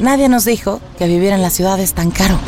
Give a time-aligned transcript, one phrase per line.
[0.00, 2.38] Nadie nos dijo que vivir en la ciudad es tan caro.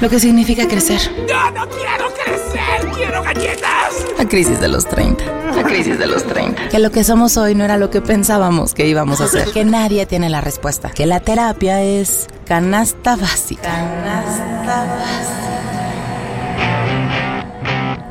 [0.00, 1.00] Lo que significa crecer.
[1.28, 2.90] ¡Yo no quiero crecer!
[2.96, 4.06] ¡Quiero galletas!
[4.16, 5.24] La crisis de los 30.
[5.54, 6.68] La crisis de los 30.
[6.70, 9.50] Que lo que somos hoy no era lo que pensábamos que íbamos a hacer.
[9.52, 10.88] Que nadie tiene la respuesta.
[10.90, 13.62] Que la terapia es canasta básica.
[13.62, 15.40] Canasta básica.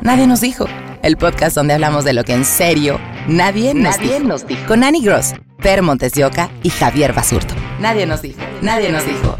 [0.02, 0.66] Nadie nos dijo.
[1.02, 4.28] El podcast donde hablamos de lo que en serio nadie, nos, Nadie dijo.
[4.28, 4.60] nos dijo.
[4.66, 5.32] Con Annie Gross,
[5.62, 7.54] Per Montes de Oca y Javier Basurto.
[7.80, 8.38] Nadie nos dijo.
[8.60, 9.38] Nadie nos dijo.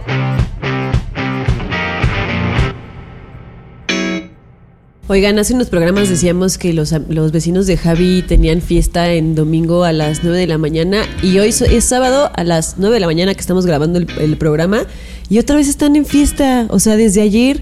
[5.08, 9.82] Oigan, hace unos programas decíamos que los, los vecinos de Javi tenían fiesta en domingo
[9.82, 13.06] a las 9 de la mañana y hoy es sábado a las 9 de la
[13.06, 14.84] mañana que estamos grabando el, el programa
[15.28, 17.60] y otra vez están en fiesta, o sea, desde ayer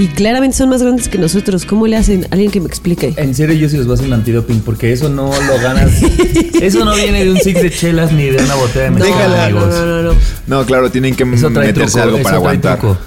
[0.00, 1.64] y claramente son más grandes que nosotros.
[1.66, 2.26] ¿Cómo le hacen?
[2.30, 3.12] Alguien que me explique.
[3.16, 5.92] En serio, yo sí les voy a hacer un antidoping porque eso no lo ganas.
[6.60, 9.36] eso no viene de un six de chelas ni de una botella de mezcal, no,
[9.42, 9.68] amigos.
[9.68, 10.14] no, no, no.
[10.46, 11.50] No, claro, tienen que meterse
[11.84, 12.78] truco, algo para aguantar.
[12.78, 12.98] truco.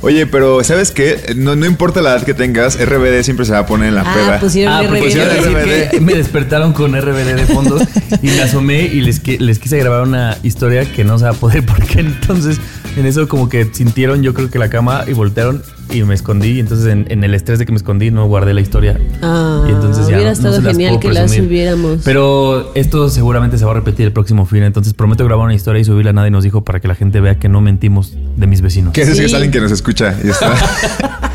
[0.00, 1.34] Oye, pero ¿sabes qué?
[1.36, 4.02] No, no importa la edad que tengas, RBD siempre se va a poner en la
[4.02, 4.40] Ah, peda.
[4.40, 6.00] pusieron Ah, porque RBD.
[6.00, 7.78] me despertaron con RBD de fondo
[8.22, 11.34] y me asomé y les, les quise grabar una historia que no se va a
[11.34, 12.58] poder porque entonces
[13.00, 16.48] en eso como que sintieron yo creo que la cama y voltearon y me escondí
[16.52, 19.64] y entonces en, en el estrés de que me escondí no guardé la historia Ah,
[19.66, 21.44] y entonces ya hubiera no- estado se las genial que la presumir.
[21.44, 21.98] subiéramos.
[22.04, 25.80] Pero esto seguramente se va a repetir el próximo fin, entonces prometo grabar una historia
[25.80, 26.12] y subirla.
[26.12, 28.92] Nadie nos dijo para que la gente vea que no mentimos de mis vecinos.
[28.92, 29.24] Que ese sí Sí.
[29.26, 30.14] es alguien que nos escucha.
[30.24, 30.54] Y está.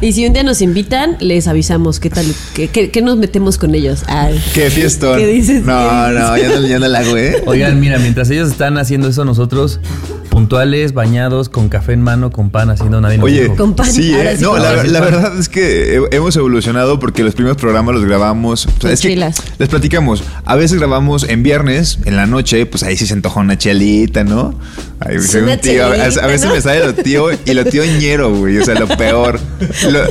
[0.00, 3.58] Y si un día nos invitan, les avisamos qué tal, qué, qué- qué nos metemos
[3.58, 4.04] con ellos.
[4.06, 4.40] Ay.
[4.54, 5.18] ¡Qué fiestón!
[5.18, 5.64] ¿Qué dices?
[5.64, 7.42] No, ¿Qué no, ya no, ya no la hago, ¿eh?
[7.46, 9.80] Oigan, mira, mientras ellos están haciendo eso, nosotros
[10.28, 13.56] puntuales, bañados, con café en mano, con pan, haciendo nadie nos Oye, dijo.
[13.56, 14.34] Con pan, sí, ¿eh?
[14.36, 18.66] sí no, la, verdad es que he- hemos evolucionado porque los primeros programas los grabamos.
[18.66, 19.42] o sea, Con es que chelas.
[19.58, 20.22] les platicamos.
[20.44, 24.24] A veces grabamos en viernes, en la noche, pues ahí sí se antoja una chelita,
[24.24, 24.58] ¿no?
[25.00, 25.86] Ahí Sí, soy una un tío.
[25.86, 26.54] A, a veces ¿no?
[26.54, 28.58] me sale lo tío y lo tío ñero, güey.
[28.58, 29.38] O sea, lo peor.
[29.90, 30.02] Lo-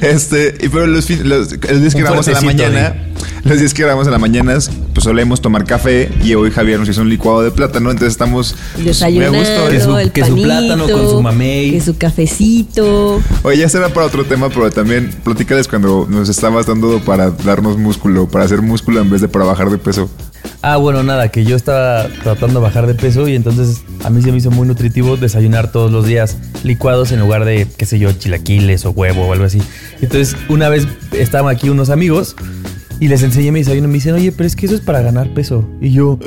[0.00, 2.94] este, y pero los, los, los días que grabamos en la mañana,
[3.44, 4.54] los días que grabamos en la mañana,
[4.94, 8.54] pues solemos tomar café y hoy Javier nos hizo un licuado de plátano, entonces estamos.
[8.90, 9.68] Desayunando, me gustó.
[9.68, 11.70] Que su- el que su panito, plátano con su mamey.
[11.72, 13.20] Que su cafecito.
[13.42, 17.76] Oye, ya será para otro tema, pero también platícales cuando nos estabas dando para darnos
[17.78, 20.10] músculo, para hacer músculo en vez de para bajar de peso.
[20.62, 24.20] Ah, bueno, nada, que yo estaba tratando de bajar de peso y entonces a mí
[24.22, 27.98] se me hizo muy nutritivo desayunar todos los días licuados en lugar de, qué sé
[27.98, 29.60] yo, chilaquiles o huevo o algo así.
[30.02, 32.36] Entonces, una vez estaban aquí unos amigos
[33.00, 35.00] y les enseñé mi desayuno y me dicen, oye, pero es que eso es para
[35.00, 35.64] ganar peso.
[35.80, 36.18] Y yo,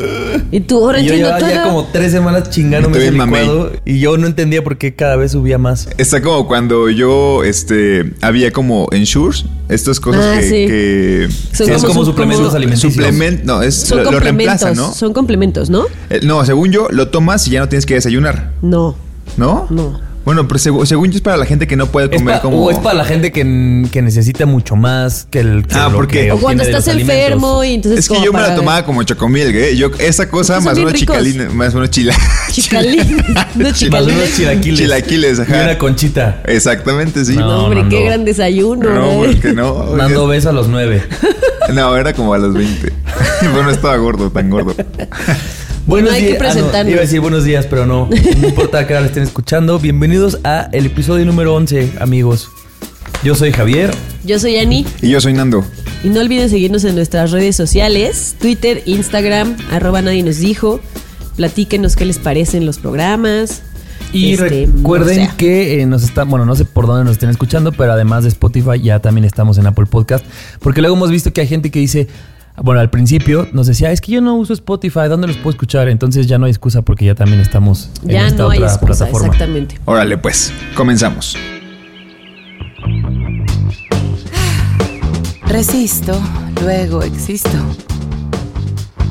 [0.51, 1.73] Y tú, ahora y yo entiendo llevaba ya todo.
[1.75, 5.57] como tres semanas chingándome ese licuado y yo no entendía por qué cada vez subía
[5.59, 5.87] más.
[5.97, 10.65] Está como cuando yo, este, había como ensures, estas cosas Ah, que, sí.
[10.67, 12.93] que Son Sí, como su- suplementos alimenticios.
[12.93, 14.61] suplement, no, es Son lo, lo complementos.
[14.61, 14.93] reemplaza, ¿no?
[14.93, 15.85] Son complementos, ¿no?
[16.09, 18.95] Eh, no, según yo, lo tomas y ya no tienes que desayunar, No.
[19.37, 19.67] ¿no?
[19.69, 19.99] No.
[20.25, 22.63] Bueno, pero segu- según yo es para la gente que no puede comer como.
[22.63, 26.25] O es para la gente que, que necesita mucho más que el que Ah, porque-
[26.25, 27.99] que O cuando estás enfermo y entonces.
[27.99, 29.75] Es que yo me la tomaba como chocomil, ¿eh?
[29.75, 30.93] Yo, esa cosa más ricos.
[30.93, 32.15] chicalines, más unos chila.
[32.51, 33.07] Chicalines.
[33.11, 34.35] No, Más unos chicalines.
[34.35, 34.79] chilaquiles.
[34.79, 35.57] Chilaquiles, ajá.
[35.61, 36.41] Y una conchita.
[36.45, 37.35] Exactamente, sí.
[37.35, 38.89] No, No, hombre, qué gran desayuno.
[38.93, 39.31] No, ¿eh?
[39.33, 39.73] porque no.
[39.97, 41.03] Dando beso a los nueve.
[41.73, 42.93] No, era como a los 20.
[43.53, 44.73] bueno, estaba gordo, tan gordo.
[45.85, 48.09] Bueno, hay que días- ah, no, iba a decir buenos días, pero no.
[48.41, 49.79] No importa que ahora estén escuchando.
[49.79, 52.49] Bienvenidos a el episodio número 11, amigos.
[53.23, 53.91] Yo soy Javier.
[54.23, 54.85] Yo soy Ani.
[55.01, 55.65] Y yo soy Nando.
[56.03, 60.79] Y no olviden seguirnos en nuestras redes sociales: Twitter, Instagram, arroba nadie nos dijo.
[61.35, 63.63] Platíquenos qué les parecen los programas.
[64.13, 67.13] Y Este, recuerden o sea, que eh, nos están, bueno, no sé por dónde nos
[67.13, 70.23] estén escuchando, pero además de Spotify ya también estamos en Apple Podcast.
[70.59, 72.07] Porque luego hemos visto que hay gente que dice,
[72.61, 75.89] bueno, al principio nos decía, es que yo no uso Spotify, ¿dónde los puedo escuchar?
[75.89, 78.71] Entonces ya no hay excusa porque ya también estamos en Ya esta no hay otra
[78.73, 79.27] excusa, plataforma.
[79.27, 79.79] exactamente.
[79.85, 81.35] Órale, pues, comenzamos.
[85.47, 86.19] Resisto,
[86.61, 87.49] luego existo.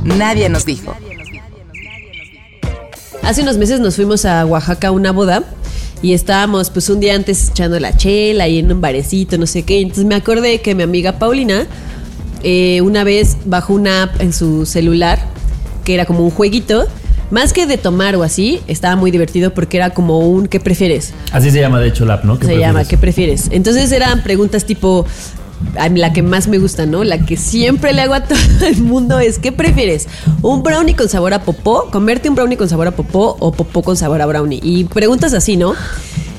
[0.05, 0.95] Nadie nos dijo.
[3.23, 5.45] Hace unos meses nos fuimos a Oaxaca a una boda
[6.03, 9.63] y estábamos pues un día antes echando la chela y en un barecito, no sé
[9.63, 9.81] qué.
[9.81, 11.67] Entonces me acordé que mi amiga Paulina
[12.43, 15.19] eh, una vez bajo una app en su celular
[15.85, 16.87] que era como un jueguito.
[17.31, 21.15] Más que de tomar o así, estaba muy divertido porque era como un ¿qué prefieres?
[21.33, 22.39] Así se llama, de hecho, la app, ¿no?
[22.39, 22.85] ¿Qué Se llama?
[22.85, 23.49] ¿qué prefieres?
[23.51, 25.07] Entonces eran preguntas tipo
[25.95, 27.05] la que más me gusta, ¿no?
[27.05, 30.09] La que siempre le hago a todo el mundo es ¿qué prefieres?
[30.43, 31.89] ¿Un brownie con sabor a popó?
[31.91, 34.61] ¿Comerte un brownie con sabor a popó o popó con sabor a brownie?
[34.63, 35.75] Y preguntas así, ¿no?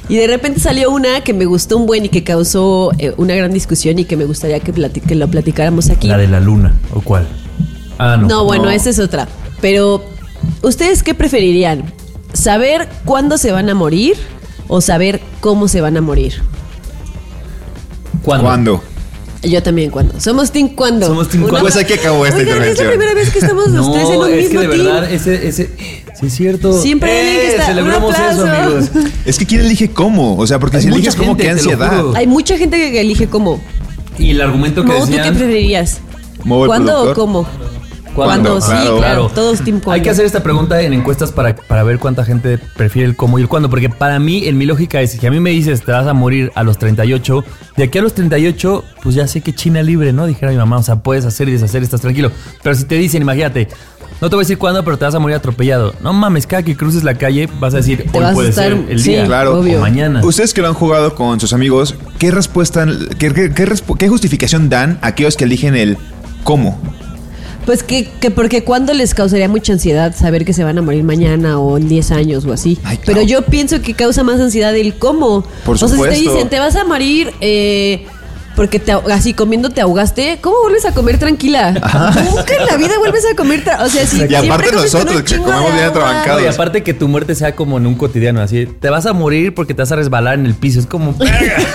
[0.10, 3.36] Y de repente salió una que me gustó un buen y que causó eh, una
[3.36, 6.08] gran discusión y que me gustaría que, que lo platicáramos aquí.
[6.08, 7.28] La de la luna, ¿o cuál?
[7.98, 8.28] Ah, no.
[8.28, 8.70] No, bueno, No.
[8.72, 9.28] esa es otra.
[9.62, 10.04] Pero,
[10.62, 11.84] ¿ustedes qué preferirían?
[12.34, 14.18] ¿Saber cuándo se van a morir
[14.68, 16.34] o saber cómo se van a morir?
[18.24, 18.46] ¿Cuándo?
[18.48, 18.84] ¿Cuándo?
[19.44, 20.20] Yo también, ¿cuándo?
[20.22, 21.06] Somos Team Cuándo.
[21.08, 21.60] Somos team cuándo.
[21.62, 22.88] Pues aquí acabó esta Oigan, es la intervención.
[22.90, 24.86] primera vez que estamos los tres en No, un es mismo que de team.
[24.86, 26.03] verdad, ese, ese.
[26.24, 26.82] Sí, es cierto.
[26.82, 28.92] Siempre hay alguien que está- un Celebremos eso, amigos.
[29.26, 30.38] Es que quién elige cómo.
[30.38, 32.04] O sea, porque Hay si mucha eliges cómo, gente, qué ansiedad.
[32.16, 33.62] Hay mucha gente que elige cómo.
[34.18, 36.00] Y el argumento que Mo, ¿tú qué preferirías?
[36.46, 37.48] ¿Cuándo o cómo?
[38.16, 38.52] ¿Cuándo?
[38.52, 38.62] ¿Cuándo?
[38.62, 38.98] Sí, Claro.
[39.00, 39.32] claro.
[39.34, 39.82] Todos Team.
[39.88, 43.40] Hay que hacer esta pregunta en encuestas para, para ver cuánta gente prefiere el cómo
[43.40, 43.72] y el cuándo.
[43.72, 46.14] Porque para mí, en mi lógica es que a mí me dices te vas a
[46.14, 47.44] morir a los 38.
[47.76, 50.28] De aquí a los 38, pues ya sé que China libre, ¿no?
[50.28, 50.78] Dijera mi mamá.
[50.78, 52.32] O sea, puedes hacer y deshacer, estás tranquilo.
[52.62, 53.68] Pero si te dicen, imagínate,
[54.22, 55.94] no te voy a decir cuándo, pero te vas a morir atropellado.
[56.02, 58.86] No mames, cada que cruces la calle vas a decir, Te hoy puede estar- ser
[58.90, 59.26] el sí, día.
[59.26, 59.60] claro.
[59.60, 59.78] obvio.
[59.80, 60.22] O mañana.
[60.24, 62.86] Ustedes que lo han jugado con sus amigos, ¿qué respuesta,
[63.20, 65.98] qué, qué- qué respu- qué justificación dan a aquellos que eligen el
[66.44, 66.80] cómo?
[67.66, 71.06] Pues que, que porque cuando les causaría mucha ansiedad saber que se van a morir
[71.06, 72.78] mañana o en 10 años o así.
[72.84, 73.22] Ay, claro.
[73.22, 75.46] Pero yo pienso que causa más ansiedad el cómo.
[75.64, 76.34] Por O sea, si te supuesto.
[76.34, 78.06] dicen, te vas a morir eh,
[78.56, 81.72] porque te, así comiendo te ahogaste, ¿cómo vuelves a comer tranquila?
[82.32, 83.64] Nunca en la vida vuelves a comer.
[83.82, 86.44] O sea, si Y aparte nosotros, que comemos bien atrabancados.
[86.44, 88.66] Y aparte que tu muerte sea como en un cotidiano, así.
[88.66, 90.80] Te vas a morir porque te vas a resbalar en el piso.
[90.80, 91.16] Es como.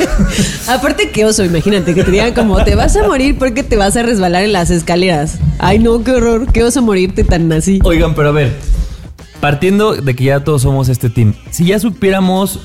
[0.69, 3.97] Aparte que oso, imagínate que te digan como te vas a morir porque te vas
[3.97, 5.39] a resbalar en las escaleras.
[5.59, 7.81] Ay no, qué horror, qué oso morirte tan así.
[7.85, 8.53] Oigan, pero a ver,
[9.41, 12.61] partiendo de que ya todos somos este team, si ya supiéramos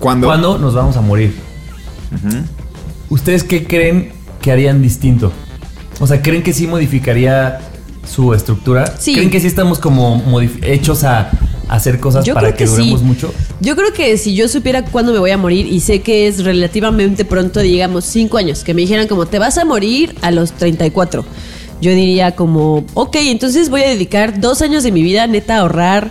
[0.00, 0.26] ¿Cuándo?
[0.26, 1.34] cuándo nos vamos a morir,
[3.10, 5.32] ¿ustedes qué creen que harían distinto?
[6.00, 7.60] O sea, ¿creen que sí modificaría
[8.06, 8.94] su estructura?
[8.98, 9.14] Sí.
[9.14, 11.30] ¿Creen que sí estamos como hechos a,
[11.68, 13.06] hacer cosas Yo para que, que, duremos sí.
[13.06, 13.34] mucho?
[13.60, 16.44] Yo creo que si yo supiera cuándo me voy a morir y sé que es
[16.44, 20.52] relativamente pronto, digamos cinco años, que me dijeran como te vas a morir a los
[20.52, 21.24] 34,
[21.80, 25.60] yo diría como, ok, entonces voy a dedicar dos años de mi vida neta a
[25.60, 26.10] ahorrar,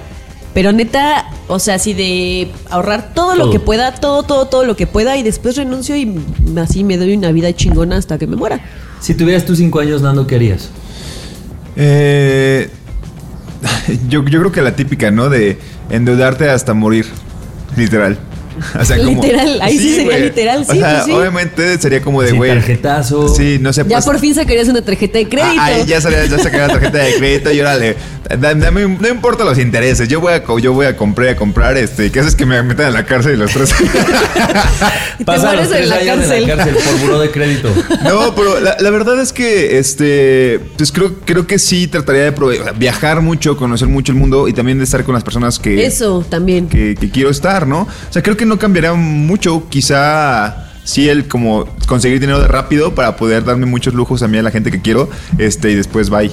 [0.55, 3.45] pero neta, o sea, así de ahorrar todo, Todo.
[3.45, 6.17] lo que pueda, todo, todo, todo lo que pueda y después renuncio y
[6.55, 8.61] así me doy una vida chingona hasta que me muera.
[9.01, 10.69] Si tuvieras tú cinco años, Nando, ¿qué harías?
[11.75, 12.69] Eh,
[14.09, 15.29] yo, yo creo que la típica, ¿no?
[15.29, 15.59] De
[15.89, 17.05] endeudarte hasta morir.
[17.75, 18.17] Literal.
[18.79, 20.21] O sea, como- Literal, ahí sí sería güey.
[20.23, 21.11] literal, O sí, sea, pues sí.
[21.11, 22.51] obviamente sería como de, Sí, güey.
[22.53, 23.27] tarjetazo.
[23.35, 23.81] Sí, no sé.
[23.87, 25.55] Ya pues- por fin sacarías una tarjeta de crédito.
[25.59, 27.95] Ah, ahí ya, salía, ya la tarjeta de crédito y órale,
[28.39, 32.11] dame- no importa los intereses, yo voy a, yo voy a comprar, a comprar, este,
[32.11, 33.73] ¿qué haces que me metan a la cárcel y los tres?
[35.17, 36.43] Te mueres los tres en la años cárcel.
[36.43, 37.69] en la cárcel por buró de crédito.
[38.03, 42.35] No, pero la, la verdad es que, este, pues creo, creo que sí trataría de
[42.35, 45.23] prove- o sea, viajar mucho, conocer mucho el mundo y también de estar con las
[45.23, 46.67] personas que, Eso también.
[46.67, 47.81] que, que quiero estar, ¿no?
[47.81, 52.93] O sea, creo que no cambiaría mucho, quizá sí el como conseguir dinero de rápido
[52.93, 56.09] para poder darme muchos lujos a mí a la gente que quiero, este, y después
[56.09, 56.31] bye.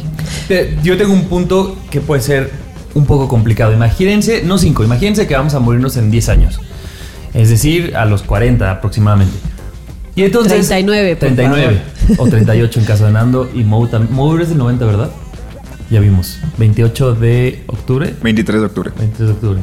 [0.48, 2.50] Eh, Yo tengo un punto que puede ser
[2.94, 3.72] un poco complicado.
[3.72, 6.60] Imagínense, no 5, imagínense que vamos a morirnos en 10 años.
[7.34, 9.34] Es decir, a los 40 aproximadamente.
[10.14, 10.68] Y entonces...
[10.68, 11.82] 39, por 39.
[12.18, 13.50] O 38 en caso de Nando.
[13.54, 14.14] Y Mou también.
[14.14, 15.10] Mou es del 90, ¿verdad?
[15.92, 16.38] Ya vimos.
[16.56, 18.14] 28 de octubre.
[18.22, 18.90] 23 de octubre.
[18.98, 19.60] 23 de octubre.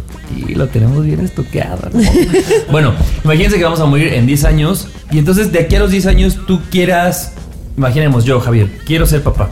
[0.47, 1.89] Y lo tenemos bien estoqueado.
[1.91, 1.99] ¿no?
[2.71, 2.93] bueno,
[3.23, 4.87] imagínense que vamos a morir en 10 años.
[5.11, 7.33] Y entonces de aquí a los 10 años tú quieras.
[7.75, 9.49] Imaginemos yo, Javier, quiero ser papá.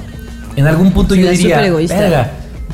[0.55, 1.99] En algún punto yo diría, súper egoísta.
[1.99, 2.31] "Verga,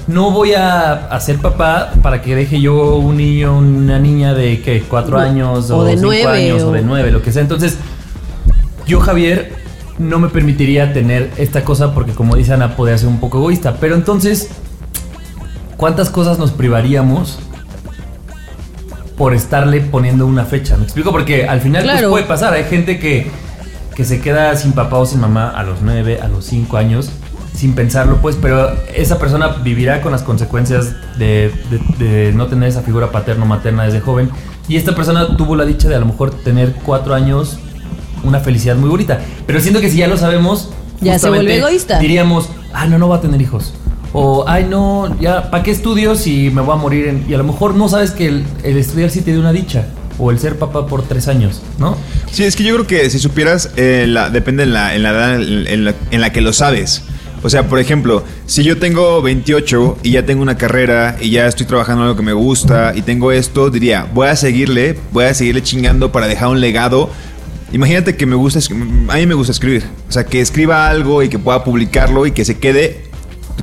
[0.07, 4.62] no voy a, a ser papá para que deje yo un niño, una niña de
[4.62, 4.83] ¿qué?
[4.89, 7.31] 4 O- años o o, de 5 nueve, años o o- de 9, lo que
[7.31, 7.41] sea.
[7.41, 7.77] Entonces,
[8.86, 9.53] yo, Javier,
[10.00, 13.77] no me permitiría tener esta cosa porque, como dice Ana, podría ser un poco egoísta.
[13.79, 14.50] Pero entonces,
[15.77, 17.39] ¿cuántas cosas nos privaríamos
[19.17, 20.77] por estarle poniendo una fecha?
[20.77, 21.12] ¿Me explico?
[21.12, 22.53] Porque al final pues, puede pasar.
[22.53, 23.29] Hay gente que,
[23.95, 27.09] que se queda sin papá o sin mamá a los 9, a los 5 años,
[27.53, 32.67] sin pensarlo, pues, pero esa persona vivirá con las consecuencias de, de- de no tener
[32.69, 34.31] esa figura paterno-materna desde joven.
[34.67, 37.59] Y esta persona tuvo la dicha de a lo mejor tener 4 años,
[38.24, 39.20] una felicidad muy bonita.
[39.46, 40.70] Pero siento que si ya lo sabemos,
[41.01, 42.00] Ya se vuelve egoísta.
[42.00, 43.74] Diríamos, ah, no, no va a tener hijos.
[44.13, 47.08] O, ay, no, ya, ¿para qué estudio si me voy a morir?
[47.08, 49.51] en-?" Y a lo mejor no sabes que el, el estudiar sí te dio una
[49.51, 49.86] dicha.
[50.20, 51.98] o el ser papá por tres años, ¿no?
[52.32, 55.10] Sí, es que yo creo que si supieras, eh, la, depende en la, en la
[55.10, 57.01] edad en, en la, en la que lo sabes.
[57.42, 61.48] O sea, por ejemplo, si yo tengo 28 y ya tengo una carrera y ya
[61.48, 65.25] estoy trabajando en algo que me gusta y tengo esto, diría, voy a seguirle, voy
[65.25, 67.10] a seguirle chingando para dejar un legado.
[67.74, 68.60] Imagínate que me gusta,
[69.10, 69.84] a mí me gusta escribir.
[70.08, 73.06] O sea, que escriba algo y que pueda publicarlo y que se quede,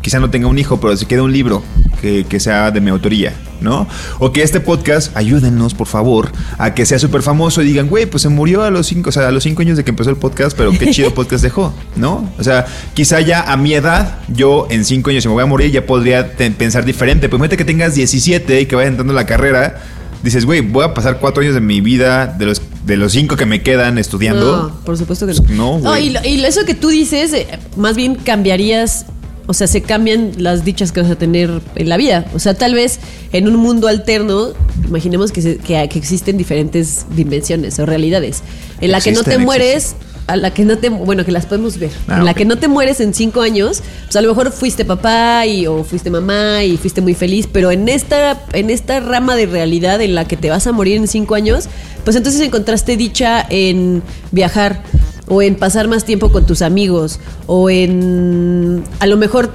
[0.03, 1.63] quizá no tenga un hijo, pero se quede un libro
[2.03, 3.87] que, que sea de mi autoría, ¿no?
[4.19, 8.07] O que este podcast, ayúdennos, por favor, a que sea súper famoso y digan, güey,
[8.07, 10.11] pues se murió a los cinco, o sea, a los cinco años de que empezó
[10.11, 12.29] el podcast, pero qué chido podcast dejó, ¿no?
[12.37, 15.47] O sea, quizá ya a mi edad, yo en cinco años, si me voy a
[15.47, 17.29] morir, ya podría pensar diferente.
[17.29, 19.81] Pero imagínate que tengas 17 y que vayas entrando en la carrera,
[20.25, 23.37] dices, güey, voy a pasar cuatro años de mi vida, de los, de los cinco
[23.37, 24.69] que me quedan estudiando.
[24.69, 25.79] No, por supuesto que no.
[25.79, 26.07] no, güey.
[26.09, 27.47] y, lo- y eso que tú dices, eh,
[27.77, 29.07] más bien cambiarías,
[29.47, 32.27] o sea, se cambian las dichas que vas a tener en la vida.
[32.35, 33.01] O sea, tal vez
[33.33, 34.49] en un mundo alterno,
[34.87, 38.43] imaginemos que, se- que, que existen diferentes dimensiones o realidades.
[38.81, 39.97] En la que no te Existen, mueres,
[40.33, 41.91] a la que no te, bueno, que las podemos ver.
[42.09, 44.85] Ah, en la que no te mueres en cinco años, pues a lo mejor fuiste
[44.85, 49.37] papá y, o fuiste mamá y fuiste muy feliz, pero en esta, en esta rama
[49.37, 51.69] de realidad en la que te vas a morir en cinco años,
[52.05, 54.83] pues entonces encontraste dicha en viajar
[55.29, 59.53] o en pasar más tiempo con tus amigos o en a lo mejor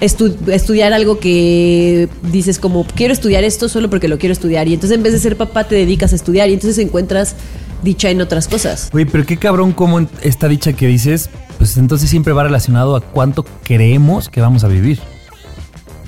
[0.00, 4.74] estu- estudiar algo que dices como quiero estudiar esto solo porque lo quiero estudiar y
[4.74, 7.34] entonces en vez de ser papá te dedicas a estudiar y entonces encuentras
[7.82, 8.90] dicha en otras cosas.
[8.92, 13.00] Oye, pero qué cabrón como esta dicha que dices, pues entonces siempre va relacionado a
[13.00, 14.98] cuánto creemos que vamos a vivir.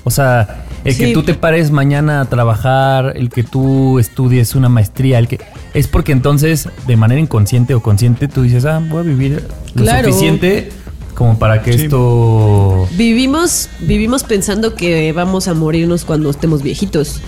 [0.02, 4.68] O sea, el que tú te pares mañana a trabajar, el que tú estudies una
[4.70, 5.38] maestría, el que
[5.74, 9.82] es porque entonces de manera inconsciente o consciente tú dices, ah, voy a vivir lo
[9.82, 10.08] Claro.
[10.08, 10.70] suficiente
[11.14, 11.82] como para que Sí.
[11.84, 17.20] esto Vivimos vivimos pensando que vamos a morirnos cuando estemos viejitos.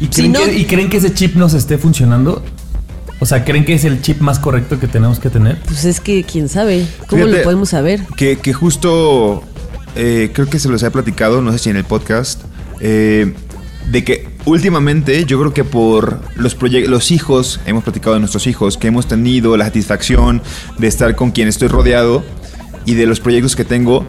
[0.00, 2.42] ¿Y Si creen, no- que, ¿Y creen que ese chip nos esté funcionando?
[3.20, 5.60] O sea, ¿creen que es el chip más correcto que tenemos que tener?
[5.62, 8.06] Pues es que quién sabe, ¿cómo Fíjate, lo podemos saber?
[8.16, 9.42] Que, que justo
[9.96, 12.42] eh, creo que se los he platicado, no sé si en el podcast,
[12.80, 13.34] eh,
[13.90, 18.46] de que últimamente yo creo que por los proyectos, los hijos, hemos platicado de nuestros
[18.46, 20.42] hijos, que hemos tenido la satisfacción
[20.78, 22.22] de estar con quien estoy rodeado
[22.84, 24.06] y de los proyectos que tengo.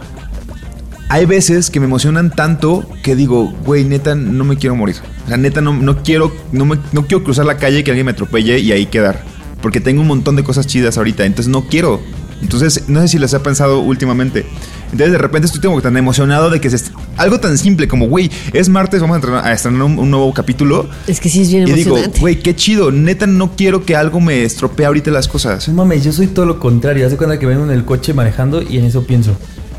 [1.12, 4.96] Hay veces que me emocionan tanto que digo, güey, neta, no me quiero morir.
[5.26, 7.90] O sea, neta, no, no quiero, no, me- no quiero cruzar la calle y que
[7.92, 9.24] alguien me atropelle y ahí quedar.
[9.62, 12.00] Porque tengo un montón de cosas chidas ahorita, entonces no quiero.
[12.42, 14.46] Entonces, no sé si les ha pensado últimamente.
[14.92, 18.08] Entonces, de repente estoy como tan emocionado de que se est- algo tan simple como,
[18.08, 20.88] güey, es martes, vamos a estrenar, a estrenar un, un nuevo capítulo.
[21.08, 22.20] Es que sí es bien Y digo, emocionante.
[22.20, 22.92] güey, qué chido.
[22.92, 25.68] Neta, no quiero que algo me estropee ahorita las cosas.
[25.68, 27.06] No mames, yo soy todo lo contrario.
[27.08, 29.36] Hace cuenta que vengo en el coche manejando y en eso pienso.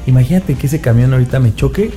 [0.07, 1.91] Imagínate que ese camión ahorita me choque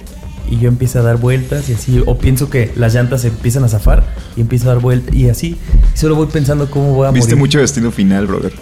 [0.49, 2.03] y yo empiezo a dar vueltas y así.
[2.05, 4.03] O pienso que las llantas se empiezan a zafar
[4.35, 5.57] y empiezo a dar vueltas y así.
[5.93, 7.39] Y solo voy pensando cómo voy a Viste morir.
[7.39, 8.53] mucho destino final, brother.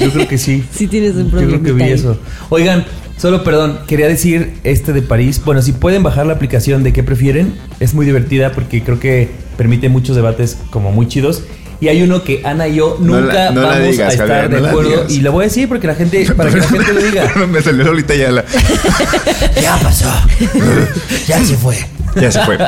[0.00, 0.64] Yo creo que sí.
[0.72, 2.18] Sí tienes un Yo creo que vi eso.
[2.50, 2.84] Oigan,
[3.16, 5.40] solo perdón, quería decir este de París.
[5.44, 9.30] Bueno, si pueden bajar la aplicación de qué prefieren, es muy divertida porque creo que
[9.56, 11.42] permite muchos debates como muy chidos.
[11.80, 14.12] Y hay uno que Ana y yo No nunca la- no la vamos digas, a
[14.12, 15.06] estar Javier, de acuerdo.
[15.08, 17.32] Y lo voy a decir porque la gente, para que la gente lo diga.
[17.50, 18.44] me salió ahorita ya la.
[19.62, 20.10] Ya pasó.
[21.26, 21.76] ya se fue.
[22.16, 22.58] Ya se fue.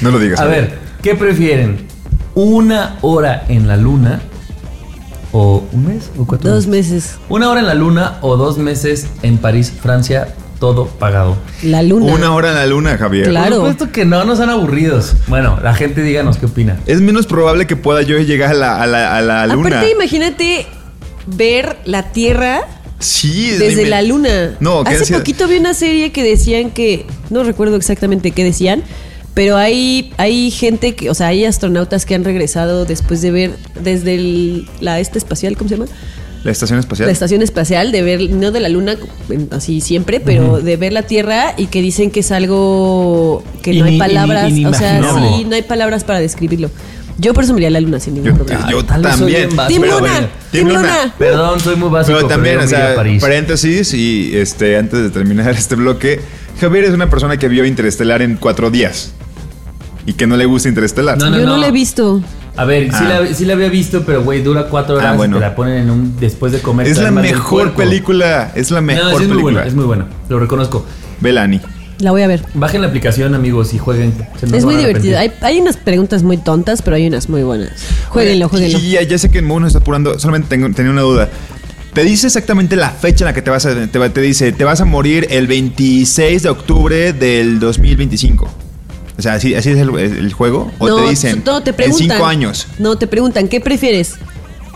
[0.00, 0.40] No lo digas.
[0.40, 0.60] A Javier.
[0.62, 1.86] ver, ¿qué prefieren?
[2.34, 4.20] ¿Una hora en la luna?
[5.32, 6.10] ¿O un mes?
[6.18, 6.92] ¿O cuatro Dos meses?
[6.92, 7.16] meses.
[7.28, 10.28] Una hora en la luna o dos meses en París, Francia,
[10.62, 11.36] todo pagado.
[11.64, 12.06] La luna.
[12.14, 13.26] Una hora en la luna, Javier.
[13.26, 13.48] Claro.
[13.48, 15.16] Por supuesto que no, no son aburridos.
[15.26, 16.78] Bueno, la gente díganos qué opina.
[16.86, 19.78] Es menos probable que pueda yo llegar a la, a la, a la luna.
[19.78, 20.66] Aparte, imagínate
[21.26, 22.60] ver la Tierra
[23.00, 24.56] sí, es desde la luna.
[24.60, 25.18] No, Hace ansiedad.
[25.18, 28.84] poquito vi una serie que decían que, no recuerdo exactamente qué decían,
[29.34, 33.56] pero hay, hay gente que, o sea, hay astronautas que han regresado después de ver
[33.82, 35.90] desde el, la este espacial, ¿cómo se llama?
[36.44, 37.06] La estación espacial.
[37.06, 38.96] La estación espacial, de ver, no de la luna
[39.52, 43.84] así siempre, pero de ver la Tierra y que dicen que es algo que no
[43.84, 46.70] hay palabras, o sea, sí, no hay palabras para describirlo.
[47.18, 48.70] Yo por eso me iría a la luna sin ningún Yo, problema.
[48.70, 49.48] yo soy también.
[49.80, 51.14] pero Luna, Team Luna.
[51.18, 52.16] Perdón, soy muy básico.
[52.16, 53.20] Pero también, o sea, París.
[53.22, 56.20] paréntesis y este, antes de terminar este bloque,
[56.60, 59.12] Javier es una persona que vio Interestelar en cuatro días
[60.06, 61.18] y que no le gusta Interestelar.
[61.18, 61.56] No, no, Yo no no.
[61.58, 62.22] la he visto.
[62.56, 63.20] A ver, sí, Ah.
[63.22, 65.36] la, sí la había visto, pero güey, dura cuatro horas Ah, bueno.
[65.36, 66.86] y te la ponen en un después de comer.
[66.86, 69.52] es la mejor película, es la mejor no, sí, es muy película.
[69.54, 70.84] buena, es muy buena, lo reconozco.
[71.20, 71.60] Belani.
[71.98, 72.42] La voy a ver.
[72.54, 74.12] Bajen la aplicación, amigos, y jueguen.
[74.52, 75.18] Es muy divertido.
[75.18, 77.70] Hay, hay unas preguntas muy tontas, pero hay unas muy buenas.
[78.08, 78.78] Jueguenlo, jueguenlo.
[78.80, 81.28] Y ya, ya sé que Moon nos está apurando, solamente tengo, tenía una duda.
[81.94, 83.86] Te dice exactamente la fecha en la que te vas a.
[83.86, 88.48] Te dice, te vas a morir el 26 de octubre del 2025.
[89.18, 90.70] O sea, así, así es el, el juego.
[90.78, 92.08] O te dicen no, te en preguntan.
[92.10, 92.66] cinco años.
[92.78, 94.14] No, te preguntan, ¿qué prefieres?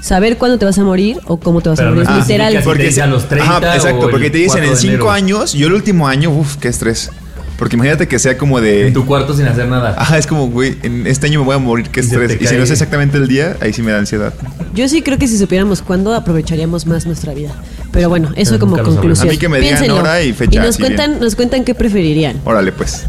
[0.02, 2.11] ¿Saber cuándo te vas a morir o cómo te vas Pero a no morir?
[2.21, 2.55] es Literal.
[2.55, 5.11] específica, te a los 30 Ajá, exacto, o porque te dicen 4 en cinco enero.
[5.11, 5.52] años.
[5.55, 7.11] Yo el último año, uff, qué estrés.
[7.59, 8.88] Porque imagínate que sea como de.
[8.88, 9.95] En tu cuarto sin hacer nada.
[9.97, 12.37] Ajá, es como, güey, en este año me voy a morir, qué estrés.
[12.38, 14.35] Y si no sé exactamente el día, ahí sí me da ansiedad.
[14.75, 17.50] Yo sí creo que si supiéramos cuándo aprovecharíamos más nuestra vida.
[17.93, 19.28] Pero bueno, eso Pero como conclusión.
[19.28, 20.02] A mí que me digan Piénsenlo.
[20.02, 22.38] hora y fecha, Y nos cuentan, nos cuentan qué preferirían.
[22.45, 23.07] Órale, pues.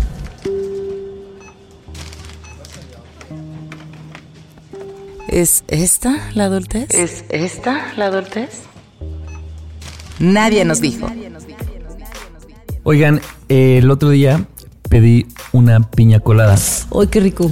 [5.37, 6.89] ¿Es esta la adultez?
[6.95, 8.61] ¿Es esta la adultez?
[10.17, 11.07] Nadie nos dijo.
[12.81, 14.47] Oigan, eh, el otro día
[14.89, 16.55] pedí una piña colada.
[16.99, 17.51] ¡Ay, qué rico!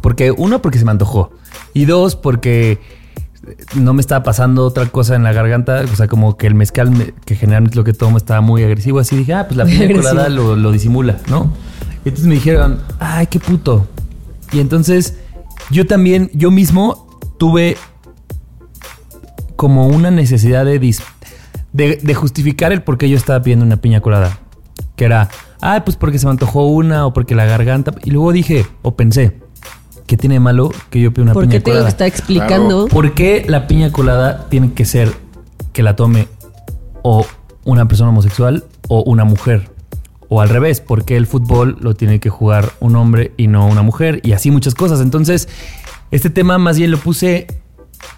[0.00, 1.30] Porque, uno, porque se me antojó.
[1.74, 2.78] Y dos, porque
[3.74, 5.84] no me estaba pasando otra cosa en la garganta.
[5.92, 8.98] O sea, como que el mezcal, me- que generalmente lo que tomo, estaba muy agresivo.
[8.98, 10.08] Así dije, ah, pues la Muy piña agresivo.
[10.08, 11.52] colada lo, lo disimula, ¿no?
[12.02, 13.86] Y entonces me dijeron, ay, qué puto.
[14.52, 15.16] Y entonces
[15.70, 17.09] yo también, yo mismo
[17.40, 17.78] tuve
[19.56, 21.02] como una necesidad de, dis-
[21.72, 24.38] de, de justificar el por qué yo estaba pidiendo una piña colada.
[24.94, 25.30] Que era,
[25.62, 27.94] ah, pues porque se me antojó una o porque la garganta.
[28.04, 29.40] Y luego dije, o pensé,
[30.06, 31.86] ¿qué tiene de malo que yo pida una ¿Por piña qué tengo colada?
[31.86, 32.88] que estar explicando?
[32.88, 35.10] ¿Por qué la piña colada tiene que ser
[35.72, 36.28] que la tome
[37.02, 37.24] o
[37.64, 39.70] una persona homosexual o una mujer?
[40.28, 43.66] O al revés, ¿por qué el fútbol lo tiene que jugar un hombre y no
[43.66, 44.20] una mujer?
[44.22, 45.00] Y así muchas cosas.
[45.00, 45.48] Entonces,
[46.10, 47.46] este tema más bien lo puse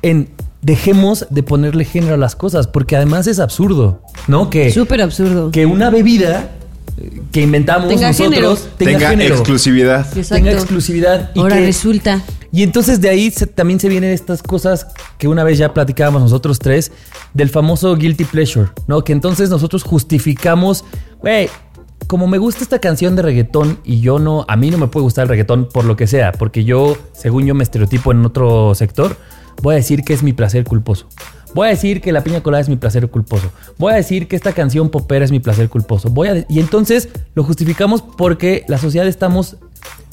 [0.03, 0.29] en
[0.63, 4.49] dejemos de ponerle género a las cosas, porque además es absurdo, ¿no?
[4.49, 5.51] Que, Súper absurdo.
[5.51, 6.53] que una bebida
[6.99, 8.55] eh, que inventamos Tenga nosotros género.
[8.79, 10.07] tenga, Tenga género, exclusividad.
[10.17, 10.35] Exacto.
[10.35, 11.31] tenga exclusividad.
[11.35, 12.23] y Ahora que- resulta.
[12.53, 14.87] y entonces de ahí se- también se vienen estas cosas
[15.19, 16.93] que una vez ya platicábamos nosotros tres,
[17.35, 19.03] del famoso guilty pleasure, ¿no?
[19.03, 20.85] Que entonces nosotros justificamos,
[21.21, 21.49] güey,
[22.13, 25.05] como me gusta esta canción de reggaetón y yo no, a mí no me puede
[25.05, 28.75] gustar el reggaetón por lo que sea, porque yo, según yo me estereotipo en otro
[28.75, 29.17] sector,
[29.63, 31.07] voy a decir que es mi placer culposo.
[31.55, 33.51] Voy a decir que la piña colada es mi placer culposo.
[33.79, 36.11] Voy a decir que esta canción popera es mi placer culposo.
[36.11, 39.57] Voy a y entonces lo justificamos porque la sociedad estamos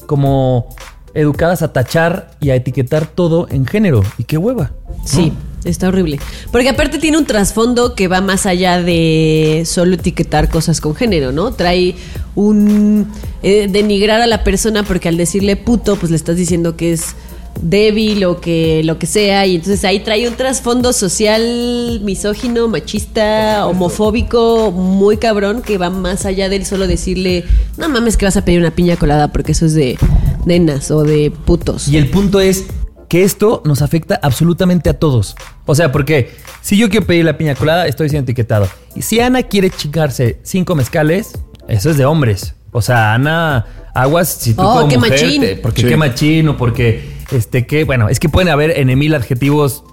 [0.06, 0.70] como
[1.14, 4.04] educadas a tachar y a etiquetar todo en género.
[4.18, 4.72] Y qué hueva.
[5.04, 6.20] Sí, está horrible.
[6.52, 11.32] Porque aparte tiene un trasfondo que va más allá de solo etiquetar cosas con género,
[11.32, 11.52] ¿no?
[11.54, 11.96] Trae
[12.36, 13.08] un
[13.44, 17.16] eh, denigrar a la persona porque al decirle puto, pues le estás diciendo que es
[17.62, 23.68] débil o que lo que sea y entonces ahí trae un trasfondo social misógino, machista,
[23.68, 27.44] homofóbico muy cabrón que va más allá del solo decirle
[27.78, 29.98] no mames que vas a pedir una piña colada porque eso es de
[30.46, 31.88] nenas o de putos.
[31.90, 32.66] Y el punto es
[33.10, 35.36] que esto nos afecta absolutamente a todos.
[35.66, 38.68] O sea, porque si yo quiero pedir la piña colada, estoy siendo etiquetado.
[38.96, 41.32] Y si Ana quiere chingarse cinco mezcales,
[41.68, 42.54] eso es de hombres.
[42.72, 45.42] O sea, Ana, aguas si tú Oh, como qué mujer, machín.
[45.42, 45.88] te- porque Sí.
[45.88, 49.84] qué machín o porque, este, qué, bueno, es que pueden haber en mil adjetivos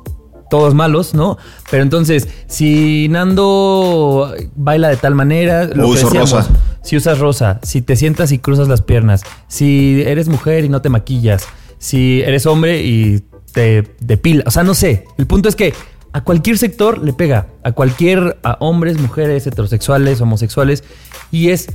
[0.50, 1.38] todos malos, ¿no?
[1.70, 6.48] Pero entonces, si Nando baila de tal manera, lo que uso decíamos, rosa.
[6.82, 10.82] si usas rosa, si te sientas y cruzas las piernas, si eres mujer y no
[10.82, 11.46] te maquillas,
[11.78, 15.04] si eres hombre y te depilas, o sea, no sé.
[15.18, 15.74] El punto es que
[16.12, 20.84] a cualquier sector le pega, a cualquier, a hombres, mujeres, heterosexuales, homosexuales,
[21.30, 21.68] y es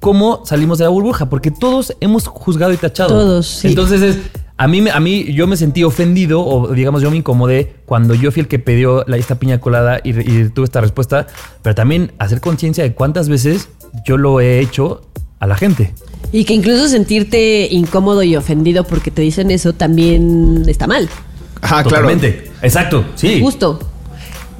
[0.00, 3.10] cómo salimos de la burbuja, porque todos hemos juzgado y tachado.
[3.10, 3.68] Todos, sí.
[3.68, 4.18] Entonces es,
[4.56, 8.30] a mí, a mí yo me sentí ofendido, o digamos yo me incomodé cuando yo
[8.30, 11.26] fui el que pidió la, esta piña colada y, y tuve esta respuesta,
[11.62, 13.68] pero también hacer conciencia de cuántas veces
[14.04, 15.02] yo lo he hecho
[15.40, 15.94] a la gente.
[16.32, 21.08] Y que incluso sentirte incómodo y ofendido porque te dicen eso también está mal.
[21.60, 21.88] Ajá, claro.
[21.90, 22.50] Totalmente.
[22.62, 23.38] Exacto, sí.
[23.40, 23.78] Justo.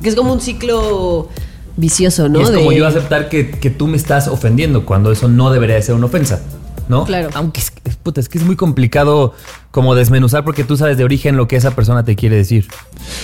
[0.02, 1.28] Que es como un ciclo
[1.76, 2.40] vicioso, ¿no?
[2.40, 5.50] Y es como De- yo aceptar que, que tú me estás ofendiendo cuando eso no
[5.50, 6.42] debería de ser una ofensa,
[6.88, 7.04] ¿no?
[7.06, 7.30] Claro.
[7.34, 9.32] Aunque es, es- puta, es que es muy complicado
[9.70, 12.68] como desmenuzar porque tú sabes de origen lo que esa persona te quiere decir.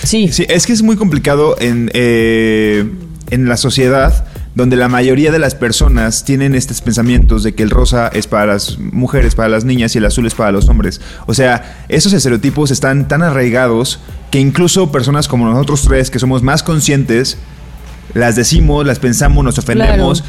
[0.03, 0.29] Sí.
[0.31, 2.89] Sí, es que es muy complicado en, eh,
[3.29, 7.69] en la sociedad donde la mayoría de las personas tienen estos pensamientos de que el
[7.69, 10.99] rosa es para las mujeres, para las niñas y el azul es para los hombres.
[11.27, 13.99] O sea, esos estereotipos están tan arraigados
[14.31, 17.37] que incluso personas como nosotros tres, que somos más conscientes,
[18.13, 20.23] las decimos, las pensamos, nos ofendemos.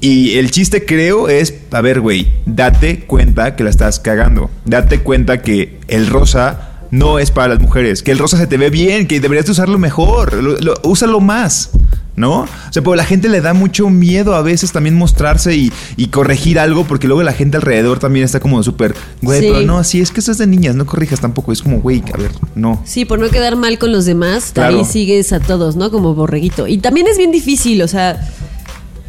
[0.00, 4.50] Y el chiste creo es, a ver, güey, date cuenta que la estás cagando.
[4.64, 8.56] Date cuenta que el rosa no es para las mujeres, que el rosa se te
[8.56, 11.70] ve bien, que deberías de usarlo mejor, lo- lo- úsalo más.
[12.16, 12.40] ¿No?
[12.42, 16.08] O sea, porque la gente le da mucho miedo a veces también mostrarse y, y
[16.08, 19.46] corregir algo, porque luego la gente alrededor también está como súper, güey, Sí.
[19.50, 21.50] pero no, así es que eso es de niñas, no corrijas tampoco.
[21.50, 22.82] Es como, güey, a ver, no.
[22.84, 24.80] Sí, por no quedar mal con los demás, Claro.
[24.80, 25.90] ahí sigues a todos, ¿no?
[25.90, 26.66] Como borreguito.
[26.66, 28.20] Y también es bien difícil, o sea,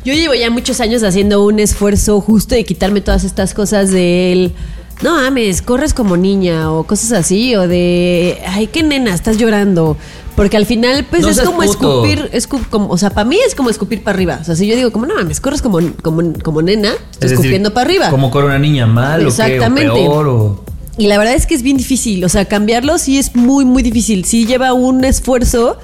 [0.06, 4.32] Yo llevo ya muchos años haciendo un esfuerzo justo de quitarme todas estas cosas de
[4.32, 4.54] él.
[5.02, 9.98] No mames, corres como niña o cosas así, o de, ay, qué nena, estás llorando.
[10.36, 12.06] Porque al final, pues No es como puto.
[12.06, 14.38] escupir, escu- como, o sea, para mí es como escupir para arriba.
[14.42, 17.20] O sea, si yo digo, como no mames, corres como, como, como nena, Es estás
[17.32, 18.10] decir, escupiendo para arriba.
[18.10, 19.90] Como con una niña mal Exactamente.
[19.90, 20.64] o qué, o peor o...
[20.98, 23.82] Y la verdad es que es bien difícil, o sea, cambiarlo sí es muy, muy
[23.82, 24.24] difícil.
[24.26, 25.78] Sí lleva un esfuerzo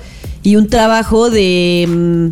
[0.44, 2.28] y un trabajo de, mm,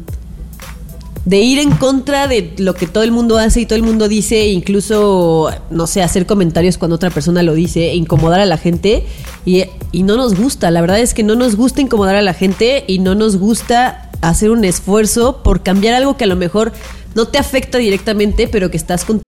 [1.26, 4.08] de ir en contra de lo que todo el mundo hace y todo el mundo
[4.08, 8.46] dice, e incluso, no sé, hacer comentarios cuando otra persona lo dice, e incomodar a
[8.46, 9.06] la gente.
[9.44, 12.34] Y, y no nos gusta, la verdad es que no nos gusta incomodar a la
[12.34, 16.74] gente y no nos gusta hacer un esfuerzo por cambiar algo que a lo mejor
[17.16, 19.22] no te afecta directamente, pero que estás con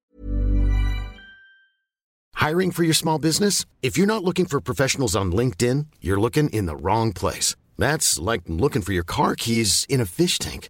[2.39, 3.65] Hiring for your small business?
[3.81, 7.55] If you're not looking for professionals on LinkedIn, you're looking in the wrong place.
[7.79, 10.69] That's like looking for your car keys in a fish tank.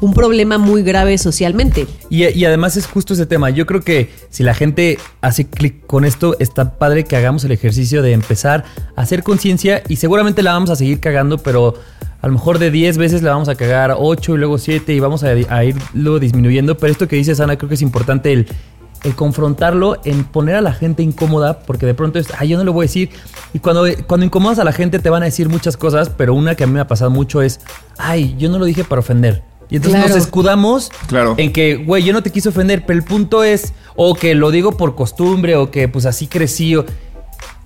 [0.00, 1.86] un problema muy grave socialmente.
[2.10, 3.50] Y, además es justo ese tema.
[3.50, 7.52] Yo creo que si la gente hace clic con esto, está padre que hagamos el
[7.52, 11.74] ejercicio de empezar a hacer conciencia y seguramente la vamos a seguir cagando, pero
[12.20, 15.00] a lo mejor de 10 veces la vamos a cagar 8 y luego 7 y
[15.00, 16.76] vamos a, irlo disminuyendo.
[16.76, 18.46] Pero esto que dices, Ana, creo que es importante el,
[19.04, 22.64] el confrontarlo, en poner a la gente incómoda, porque de pronto es, ay, yo no
[22.64, 23.10] lo voy a decir.
[23.52, 26.54] Y cuando, cuando incomodas a la gente te van a decir muchas cosas, pero una
[26.54, 27.60] que a mí me ha pasado mucho es,
[27.98, 29.42] ay, yo no lo dije para ofender.
[29.68, 30.14] Y entonces Claro.
[30.14, 31.34] nos escudamos Claro.
[31.38, 34.50] en que, güey, yo no te quise ofender, pero el punto es, o que lo
[34.50, 36.76] digo por costumbre, o que pues así crecí.
[36.76, 36.84] o-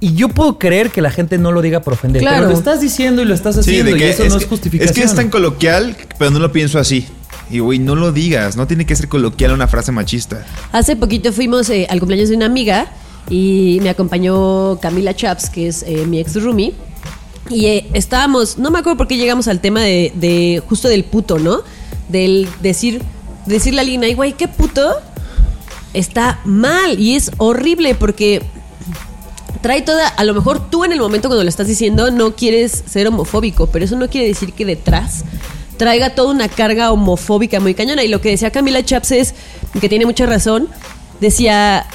[0.03, 2.39] y yo puedo creer que la gente no lo diga por ofender, Claro.
[2.39, 4.47] pero lo estás diciendo y lo estás Sí, haciendo, de y que eso no es
[4.47, 4.89] justificación.
[4.91, 7.07] Es que es tan coloquial, pero no lo pienso así.
[7.51, 10.47] Y güey, no lo digas, no tiene que ser coloquial una frase machista.
[10.73, 12.87] Hace poquito fuimos eh, al cumpleaños de una amiga
[13.29, 16.73] y me acompañó Camila Chaps, que es eh, mi ex roomie.
[17.51, 21.05] Y eh, estábamos, no me acuerdo por qué llegamos al tema de, de justo del
[21.05, 21.61] puto, ¿no?
[22.11, 23.03] Del decir,
[23.47, 24.97] decirle a alguien, ay, güey, qué puto,
[25.95, 28.43] está mal y es horrible porque
[29.61, 32.83] trae toda, a lo mejor tú en el momento cuando lo estás diciendo no quieres
[32.87, 35.25] ser homofóbico, pero eso no quiere decir que detrás
[35.77, 38.05] traiga toda una carga homofóbica muy cañona.
[38.05, 39.35] Y lo que decía Camila Chaps es,
[39.81, 40.69] que tiene mucha razón,
[41.21, 41.87] decía,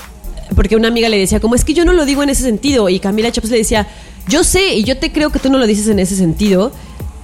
[0.55, 2.89] porque una amiga le decía, como es que yo no lo digo en ese sentido,
[2.89, 3.87] y Camila Chaps le decía,
[4.27, 6.71] yo sé y yo te creo que tú no lo dices en ese sentido,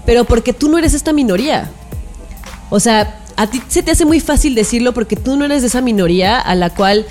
[0.06, 1.72] pero porque tú no eres esta minoría.
[2.72, 5.68] O sea, a ti se te hace muy fácil decirlo porque tú no eres de
[5.68, 7.06] esa minoría a la cual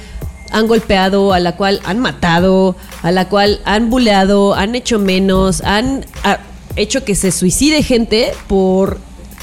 [0.50, 5.60] han golpeado, a la cual han matado, a la cual han buleado, han hecho menos,
[5.60, 6.38] han ah,
[6.76, 9.00] hecho que se suicide gente por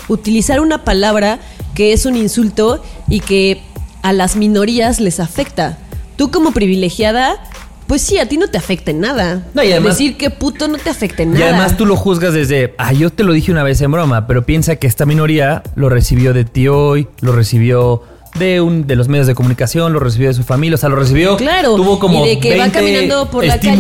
[0.10, 1.40] utilizar una palabra
[1.76, 3.62] que es un insulto y que
[4.02, 5.78] a las minorías les afecta.
[6.16, 7.38] Tú como privilegiada,
[7.88, 9.48] pues sí, a ti no te afecta en nada.
[9.54, 11.48] No, y además- Decir que puto no te afecta en Y nada.
[11.50, 14.46] además tú lo juzgas desde, ah, yo te lo dije una vez en broma, pero
[14.46, 18.04] piensa que esta minoría lo recibió de ti hoy, lo recibió
[18.38, 20.96] de un de los medios de comunicación, lo recibió de su familia, o sea, lo
[20.98, 21.38] recibió.
[21.38, 23.78] Claro, tuvo como y de que va 20 caminando por la calle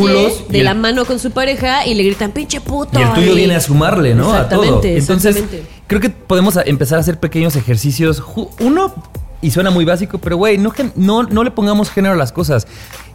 [0.49, 2.97] de y el- la mano con su pareja y le gritan, pinche puto.
[2.99, 4.33] Y el tuyo viene a sumarle, ¿no?
[4.33, 4.63] A todo.
[4.63, 5.69] Exactamente, Entonces, exactamente.
[5.85, 8.23] creo que podemos empezar a hacer pequeños ejercicios.
[8.59, 8.95] Uno,
[9.43, 12.65] y suena muy básico, pero güey, no, no, no le pongamos género a las cosas.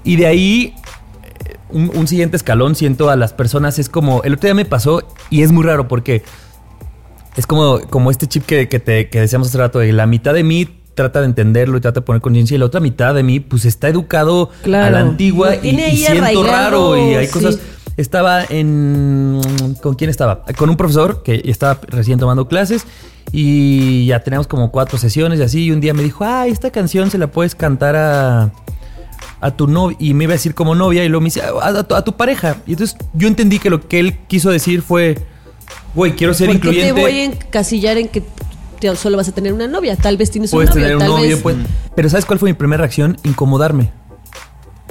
[0.04, 0.74] Y de ahí,
[1.46, 4.64] eh, un, un siguiente escalón, siento a las personas, es como, el otro día me
[4.64, 6.22] pasó y es muy raro porque
[7.36, 10.34] es como, como este chip que, que, te, que decíamos hace rato, de la mitad
[10.34, 13.22] de mí trata de entenderlo y trata de poner conciencia y la otra mitad de
[13.22, 14.86] mí pues está educado Claro.
[14.86, 17.32] a la antigua y, y siento arraigado, raro y hay sí.
[17.32, 17.58] cosas
[17.96, 19.40] estaba en.
[19.82, 20.44] ¿Con quién estaba?
[20.56, 22.86] Con un profesor que estaba recién tomando clases
[23.32, 25.64] y ya teníamos como cuatro sesiones y así.
[25.64, 28.52] Y un día me dijo, ah, esta canción se la puedes cantar a,
[29.42, 29.96] a tu novia.
[30.00, 32.02] Y me iba a decir como novia y luego me dice, a, a tu, a
[32.02, 32.56] tu pareja.
[32.66, 35.18] Y entonces yo entendí que lo que él quiso decir fue,
[35.94, 37.00] güey, quiero ser ¿Por qué te incluyente.
[37.02, 38.22] voy a encasillar en que
[38.80, 39.96] te- solo vas a tener una novia?
[39.96, 41.40] Tal vez tienes un novio, tener un tal novio, vez...
[41.42, 41.56] pues.
[41.94, 43.18] Pero ¿sabes cuál fue mi primera reacción?
[43.24, 43.90] Incomodarme.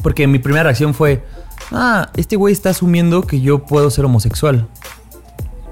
[0.03, 1.23] Porque mi primera reacción fue,
[1.71, 4.67] ah, este güey está asumiendo que yo puedo ser homosexual.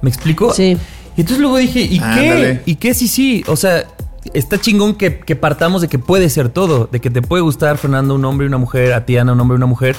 [0.01, 0.53] ¿Me explico?
[0.53, 0.77] Sí.
[1.17, 2.61] Y entonces luego dije, ¿y Ándale.
[2.65, 2.71] qué?
[2.71, 3.43] ¿Y qué sí, sí?
[3.47, 3.85] O sea,
[4.33, 8.15] está chingón que, partamos de que puede ser todo, de que te puede gustar Fernando
[8.15, 9.95] un hombre y una mujer, a ti Ana un hombre y una mujer,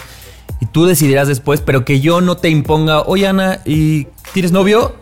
[0.60, 4.94] y tú decidirás después, pero que yo no te imponga, oye Ana, ¿y tienes novio?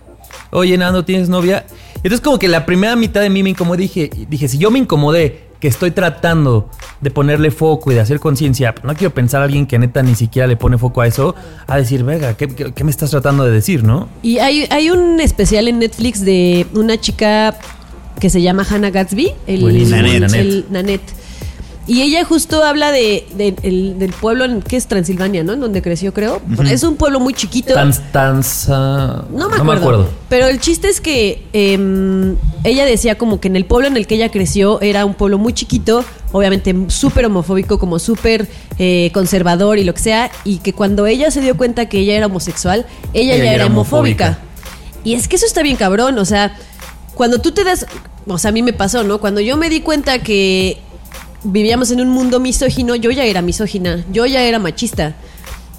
[0.50, 1.66] Oye Nando, ¿tienes novia?
[1.96, 4.78] Entonces como que la primera mitad de mí me incomodé, dije, dije, si yo me
[4.78, 9.44] incomodé que estoy tratando de ponerle foco y de hacer conciencia, no quiero pensar a
[9.44, 11.35] alguien que neta ni siquiera le pone foco a eso,
[11.66, 14.09] a decir, verga, ¿qué, qué- qué me estás tratando de decir, no?
[14.22, 17.59] Y hay, hay un especial en Netflix de una chica
[18.20, 20.35] que se llama Hannah Gatsby, el, el- Nanette.
[20.35, 21.12] el Nanette.
[21.87, 25.54] Y ella justo habla de, de- el- del pueblo en, que es Transilvania, ¿no?
[25.54, 26.42] En donde creció, creo.
[26.70, 27.72] Es un pueblo muy chiquito.
[27.72, 29.24] Tans, tanza...
[29.33, 30.07] No me acuerdo.
[30.28, 34.07] Pero el chiste es que em, ella decía como que en el pueblo en el
[34.07, 39.78] que ella creció era un pueblo muy chiquito, obviamente súper homofóbico, como súper eh, conservador
[39.78, 42.85] y lo que sea, y que cuando ella se dio cuenta que ella era homosexual,
[43.14, 44.24] ella, Ella ya era era homofóbica.
[44.26, 44.44] homofóbica.
[45.04, 46.54] Y es que eso está bien cabrón, o sea,
[47.18, 47.85] cuando tú te das,
[48.28, 49.18] o sea, a mí me pasó, ¿no?
[49.18, 50.78] Cuando yo me di cuenta que
[51.42, 55.16] vivíamos en un mundo misógino, yo ya era misógina, yo ya era machista.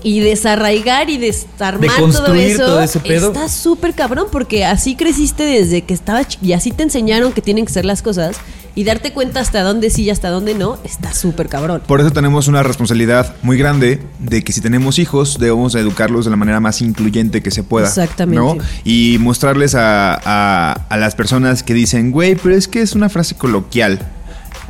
[0.01, 3.27] Y desarraigar y desarmar todo eso todo ese pedo.
[3.27, 7.41] está súper cabrón porque así creciste desde que estabas chi- y así te enseñaron que
[7.41, 8.37] tienen que ser las cosas
[8.75, 11.81] y darte cuenta hasta dónde sí y hasta dónde no, está súper cabrón.
[11.85, 16.31] Por eso tenemos una responsabilidad muy grande de que si tenemos hijos debemos educarlos de
[16.31, 17.87] la manera más incluyente que se pueda.
[17.87, 18.39] Exactamente.
[18.41, 18.55] ¿no?
[18.85, 23.09] Y mostrarles a, a- a las personas que dicen, güey, pero es que es una
[23.09, 23.99] frase coloquial.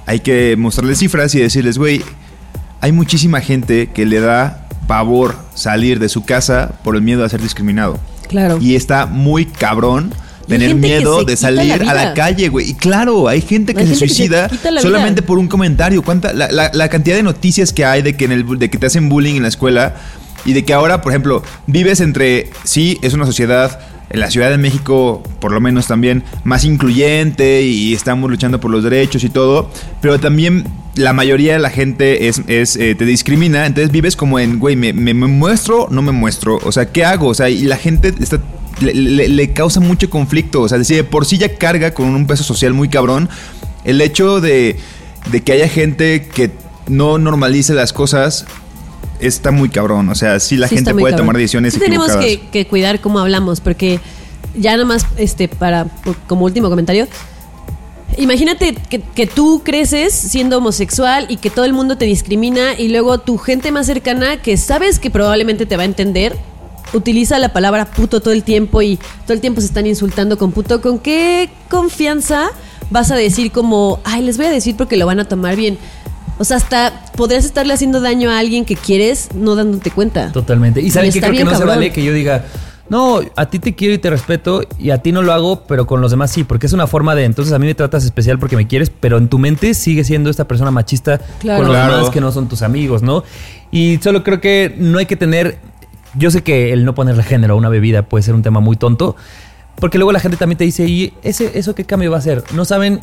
[0.08, 2.02] Hay que mostrarles cifras y decirles, güey,
[2.82, 4.59] hay muchísima gente que le da
[4.90, 8.00] pavor salir de su casa por el miedo a ser discriminado.
[8.28, 8.58] Claro.
[8.60, 10.12] Y está muy cabrón
[10.48, 12.72] tener miedo de salir la a la calle, güey.
[12.72, 14.50] Y claro, hay gente que Hay se gente que se suicida
[14.82, 15.28] solamente vida.
[15.28, 16.02] por un comentario.
[16.02, 18.80] ¿Cuánta, la, la- la cantidad de noticias que hay de que, en el, de que
[18.80, 19.94] te hacen bullying en la escuela
[20.46, 23.80] y de que ahora, por ejemplo, vives entre, sí, es una sociedad,
[24.12, 28.84] la Ciudad de México por lo menos también, más incluyente y estamos luchando por los
[28.84, 29.70] derechos y todo,
[30.02, 34.60] pero también la mayoría de la gente es, eh, te discrimina, entonces vives como en,
[34.60, 37.28] güey, me, me- me muestro, no me muestro, o sea, ¿qué hago?
[37.28, 38.40] O sea, y la gente está
[38.82, 40.62] le, causa mucho conflicto.
[40.62, 43.28] O sea, decir, de por sí ya carga con un peso social muy cabrón.
[43.84, 44.78] El hecho de
[45.44, 46.52] que haya gente que
[46.88, 48.46] no normalice las cosas
[49.20, 50.10] está muy cabrón.
[50.10, 51.18] O sea, sí la Sí, gente puede cabrón.
[51.28, 54.00] tomar decisiones Sí tenemos que cuidar cómo hablamos, porque
[54.56, 55.88] ya nada más, este, para,
[56.28, 57.08] como último comentario,
[58.18, 62.90] imagínate que, que tú creces siendo homosexual y que todo el mundo te discrimina y
[62.90, 66.36] luego tu gente más cercana, que sabes que probablemente te va a entender,
[66.94, 70.52] utiliza la palabra puto todo el tiempo y todo el tiempo se están insultando con
[70.52, 70.82] puto.
[70.82, 72.50] ¿Con qué confianza
[72.90, 75.78] vas a decir como, ay, les voy a decir porque lo van a tomar bien?
[76.40, 80.32] O sea, hasta podrías estarle haciendo daño a alguien que quieres no dándote cuenta.
[80.32, 80.82] Totalmente.
[80.82, 82.46] Y saben que creo que no se vale que yo diga,
[82.90, 85.86] no, a ti te quiero y te respeto y a ti no lo hago, pero
[85.86, 88.40] con los demás sí, porque es una forma de, entonces a mí me tratas especial
[88.40, 91.60] porque me quieres, pero en tu mente sigue siendo esta persona machista Claro.
[91.60, 91.96] con los Claro.
[91.98, 93.24] demás que no son tus amigos, ¿no?
[93.70, 95.60] Y solo creo que no hay que tener,
[96.16, 98.76] yo sé que el no ponerle género a una bebida puede ser un tema muy
[98.78, 99.16] tonto,
[99.76, 102.44] porque luego la gente también te dice, ¿y ese, eso qué cambio va a hacer?
[102.54, 103.00] No saben,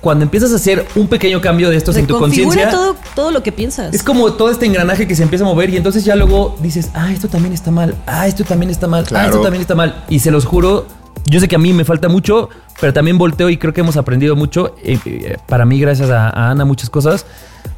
[0.00, 2.68] cuando empiezas a hacer un pequeño cambio de estos en tu conciencia...
[2.70, 3.94] todo, todo lo que piensas.
[3.94, 6.90] Es como todo este engranaje que se empieza a mover y entonces ya luego dices,
[6.94, 9.28] ah, esto también está mal, ah, esto también está mal, ah, Claro.
[9.30, 10.04] esto también está mal.
[10.10, 10.86] Y se los juro,
[11.26, 13.96] yo sé que a mí me falta mucho, pero también volteo y creo que hemos
[13.96, 14.74] aprendido mucho.
[14.82, 17.24] eh, eh, para mí, gracias a, a Ana, muchas cosas.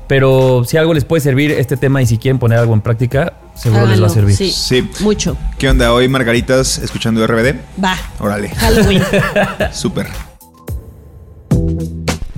[0.08, 3.32] Pero si algo les puede servir este tema y si quieren poner algo en práctica,
[3.56, 4.36] seguro les va a servir.
[4.36, 4.88] Sí, Sí.
[5.00, 5.36] mucho.
[5.58, 5.92] ¿Qué onda?
[5.92, 7.56] Hoy Margaritas escuchando RBD.
[7.82, 7.96] Va.
[8.20, 8.50] Órale.
[8.50, 9.02] Halloween.
[9.72, 10.06] Súper.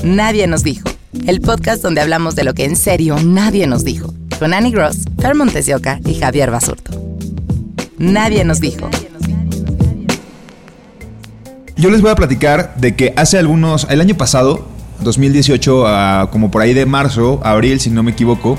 [0.03, 0.89] Nadie nos dijo.
[1.27, 4.15] El podcast donde hablamos de lo que en serio nadie nos dijo.
[4.39, 6.93] Con Annie Gross, Fer Montesioca y Javier Basurto.
[7.99, 8.89] Nadie nos dijo.
[11.77, 14.67] Yo les voy a platicar de que hace algunos, el año pasado,
[15.01, 18.59] 2018, a como por ahí de marzo, abril, si no me equivoco,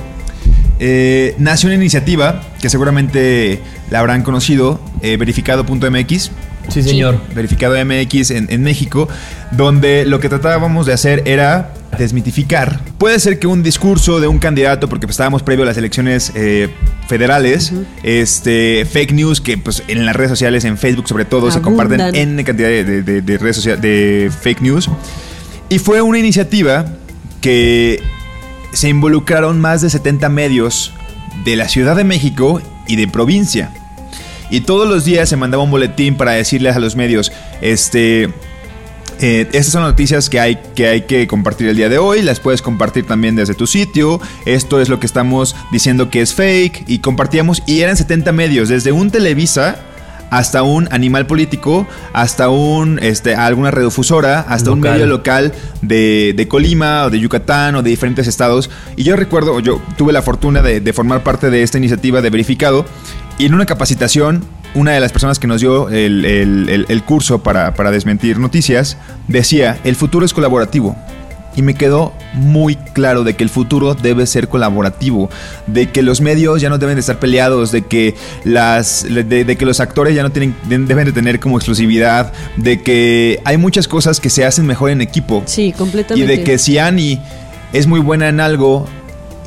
[0.79, 6.31] eh, nació una iniciativa que seguramente la habrán conocido, eh, verificado.mx.
[6.69, 7.19] Sí, señor.
[7.35, 9.07] Verificado MX en, en México,
[9.51, 12.79] donde lo que tratábamos de hacer era desmitificar.
[12.97, 16.31] Puede ser que un discurso de un candidato, porque pues, estábamos previo a las elecciones
[16.35, 16.69] eh,
[17.07, 21.59] federales, este fake news que pues en las redes sociales, en Facebook sobre todo, se
[21.61, 24.89] comparten en cantidad de, de- de- de redes sociales, de fake news.
[25.69, 26.85] Y fue una iniciativa
[27.41, 28.01] que
[28.73, 30.93] se involucraron más de 70 medios
[31.45, 33.71] de la Ciudad de México y de provincia.
[34.49, 37.31] Y todos los días se mandaba un boletín para decirles a los medios,
[37.61, 38.29] este,
[39.21, 42.39] eh, estas son noticias que hay, que hay que compartir el día de hoy, las
[42.39, 46.85] puedes compartir también desde tu sitio, esto es lo que estamos diciendo que es fake,
[46.87, 49.77] y compartíamos, y eran 70 medios, desde un Televisa
[50.29, 53.71] hasta un animal político, hasta un, este, alguna
[54.47, 58.69] hasta un medio local de, de Colima o de Yucatán o de diferentes estados.
[58.95, 62.29] Y yo recuerdo, yo tuve la fortuna de, de formar parte de esta iniciativa de
[62.29, 62.85] verificado
[63.39, 64.43] y en una capacitación,
[64.75, 68.37] una de las personas que nos dio el, el- el- el curso para, para desmentir
[68.37, 68.97] noticias
[69.27, 70.95] decía, el futuro es colaborativo.
[71.55, 75.29] y me quedó muy claro de que el futuro debe ser colaborativo,
[75.67, 79.55] de que los medios ya no deben de estar peleados, de que las de, de
[79.57, 83.87] que los actores ya no tienen deben de tener como exclusividad, de que hay muchas
[83.87, 85.41] cosas que se hacen mejor en equipo.
[85.47, 86.33] Sí, completamente.
[86.33, 87.19] Y de que si Annie
[87.73, 88.85] es muy buena en algo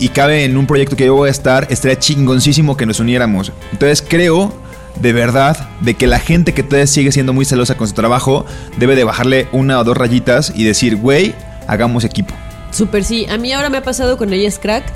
[0.03, 3.53] y cabe en un proyecto que yo voy a estar, estaría chingoncísimo que nos uniéramos.
[3.71, 4.53] Entonces creo
[5.01, 8.45] de verdad de que la gente que todavía sigue siendo muy celosa con su trabajo
[8.79, 11.37] debe de bajarle una o dos rayitas y decir, güey,
[11.69, 12.35] hagamos equipo.
[12.73, 13.27] Súper sí.
[13.31, 14.93] A mí ahora me ha pasado con ellas crack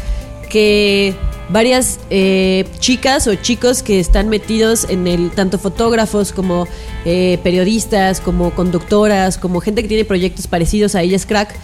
[0.51, 1.15] que
[1.51, 6.67] varias eh, chicas o chicos que están metidos en el tanto fotógrafos como
[7.05, 11.55] eh, periodistas como conductoras como gente que tiene proyectos parecidos a ellas crack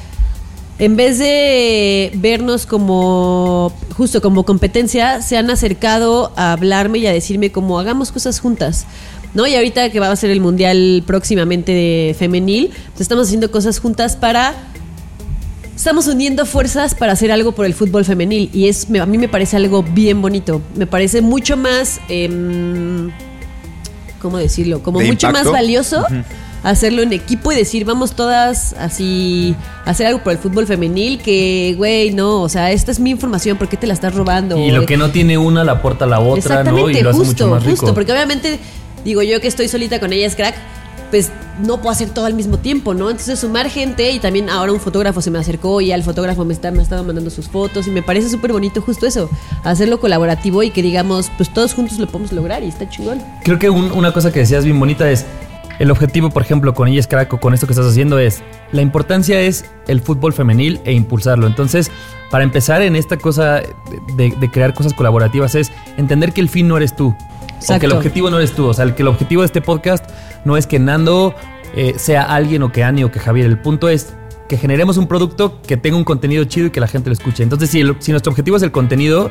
[0.82, 7.12] en vez de vernos como justo como competencia, se han acercado a hablarme y a
[7.12, 8.84] decirme como hagamos cosas juntas.
[9.32, 9.46] ¿No?
[9.46, 13.78] Y ahorita que va a ser el mundial próximamente de femenil, pues estamos haciendo cosas
[13.78, 14.56] juntas para
[15.76, 19.28] estamos uniendo fuerzas para hacer algo por el fútbol femenil y es a mí me
[19.28, 20.62] parece algo bien bonito.
[20.74, 23.12] Me parece mucho más em,
[24.20, 24.82] ¿cómo decirlo?
[24.82, 25.52] Como ¿De mucho impacto?
[25.52, 26.04] más valioso
[26.62, 31.20] hacerlo en equipo y decir, vamos todas así a hacer algo por el fútbol femenil
[31.20, 34.56] que, güey, no, o sea, esta es mi información, ¿por qué te la estás robando?
[34.58, 36.98] Y lo que no tiene una la aporta la otra, Exactamente, ¿no?
[36.98, 37.76] Y lo hace justo, mucho más rico.
[37.80, 38.58] justo, porque obviamente,
[39.04, 40.54] digo yo que estoy solita con ellas, crack,
[41.10, 41.30] pues
[41.62, 43.10] no puedo hacer todo al mismo tiempo, ¿no?
[43.10, 46.44] Entonces sumar gente y también ahora un fotógrafo se me acercó y ya el fotógrafo
[46.46, 49.28] me, está, me ha estado mandando sus fotos y me parece súper bonito justo eso,
[49.62, 53.20] hacerlo colaborativo y que digamos, pues todos juntos lo podemos lograr y está chingón.
[53.44, 55.26] Creo que un- una cosa que decías bien bonita es
[55.82, 58.40] el objetivo, por ejemplo, con ellas Craco, con esto que estás haciendo es
[58.70, 61.46] la importancia es el fútbol femenil e impulsarlo.
[61.48, 61.90] Entonces,
[62.30, 63.60] para empezar en esta cosa
[64.16, 67.08] de, de crear cosas colaborativas es entender que el fin no eres tú.
[67.08, 67.96] O que el Exacto.
[67.96, 68.66] objetivo no eres tú.
[68.66, 70.08] O sea, el, que el objetivo de este podcast
[70.44, 71.34] no es que Nando
[71.74, 73.46] eh, sea alguien o que Ani o que Javier.
[73.46, 74.14] El punto es
[74.48, 77.42] que generemos un producto que tenga un contenido chido y que la gente lo escuche.
[77.42, 79.30] Entonces, si, el- si nuestro objetivo es el contenido,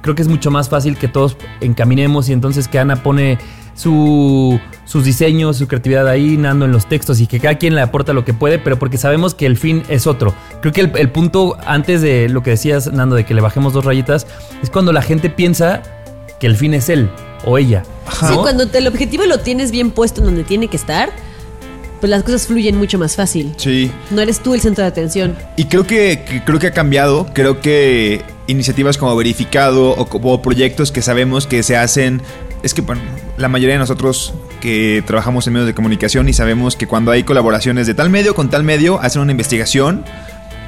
[0.00, 3.38] creo que es mucho más fácil que todos encaminemos y entonces que Ana pone
[3.74, 7.80] su, sus diseños, su creatividad ahí, Nando en los textos y que cada quien le
[7.80, 10.34] aporta lo que puede, pero porque sabemos que el fin es otro.
[10.60, 13.72] Creo que el, el punto antes de lo que decías, Nando, de que le bajemos
[13.72, 14.26] dos rayitas,
[14.62, 15.82] es cuando la gente piensa
[16.38, 17.08] que el fin es él
[17.44, 17.82] o ella.
[18.20, 21.10] Sí, cuando te- el objetivo lo tienes bien puesto en donde tiene que estar,
[22.00, 23.52] pues las cosas fluyen mucho más fácil.
[23.56, 23.90] Sí.
[24.10, 25.36] No eres tú el centro de atención.
[25.56, 27.28] Y creo que, que- creo que ha cambiado.
[27.32, 32.20] Creo que iniciativas como Verificado o como proyectos que sabemos que se hacen.
[32.62, 32.82] Es que
[33.36, 37.24] la mayoría de nosotros que trabajamos en medios de comunicación y sabemos que cuando hay
[37.24, 40.04] colaboraciones de tal medio con tal medio, hacen una investigación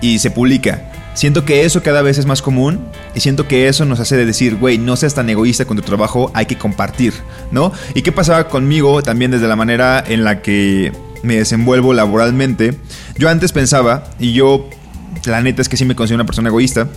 [0.01, 0.91] y se publica.
[1.15, 2.81] Siento que eso cada vez es más común
[3.15, 5.83] y siento que eso nos hace de decir, güey, no seas tan egoísta con tu
[5.85, 7.15] trabajo, hay que compartir,
[7.53, 7.73] ¿no?
[7.95, 12.77] ¿Y qué pasaba conmigo también desde la manera en la que me desenvuelvo laboralmente?
[13.17, 14.69] Yo antes pensaba, y yo,
[15.25, 16.89] la neta es que sí me considero una persona egoísta,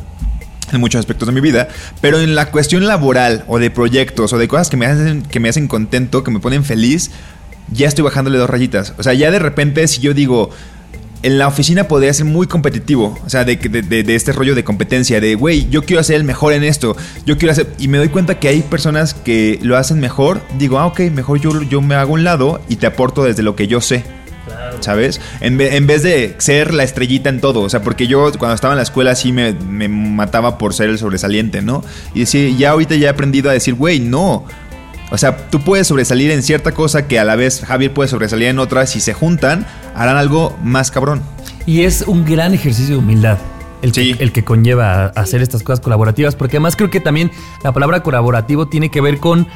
[0.72, 1.68] en muchos aspectos de mi vida,
[2.02, 5.40] pero en la cuestión laboral o de proyectos o de cosas que me hacen, que
[5.40, 7.12] me hacen contento, que me ponen feliz,
[7.72, 8.94] ya estoy bajándole dos rayitas.
[8.98, 10.50] O sea, ya de repente si yo digo,
[11.24, 14.54] en la oficina podría ser muy competitivo, o sea, de, de- de- de este rollo
[14.56, 17.88] de competencia, de, güey, yo quiero ser el mejor en esto, yo quiero hacer, y
[17.88, 21.64] me doy cuenta que hay personas que lo hacen mejor, digo, ah, ok, mejor yo,
[21.64, 24.04] yo me hago un lado y te aporto desde lo que yo sé.
[24.82, 25.20] ¿Sabes?
[25.42, 27.62] En, ve- en vez de ser la estrellita en todo.
[27.62, 30.90] O sea, porque yo cuando estaba en la escuela sí me, me mataba por ser
[30.90, 31.84] el sobresaliente, ¿no?
[32.14, 34.46] Y decir, ya ahorita ya he aprendido a decir, güey, no.
[35.10, 38.50] O sea, tú puedes sobresalir en cierta cosa que a la vez Javier puede sobresalir
[38.50, 38.86] en otra.
[38.86, 41.22] Si se juntan, harán algo más cabrón.
[41.66, 43.38] Y es un gran ejercicio de humildad.
[43.82, 44.16] El, Sí.
[44.16, 47.32] que, el que conlleva a hacer estas cosas colaborativas, porque además creo que también
[47.64, 49.48] la palabra colaborativo tiene que ver con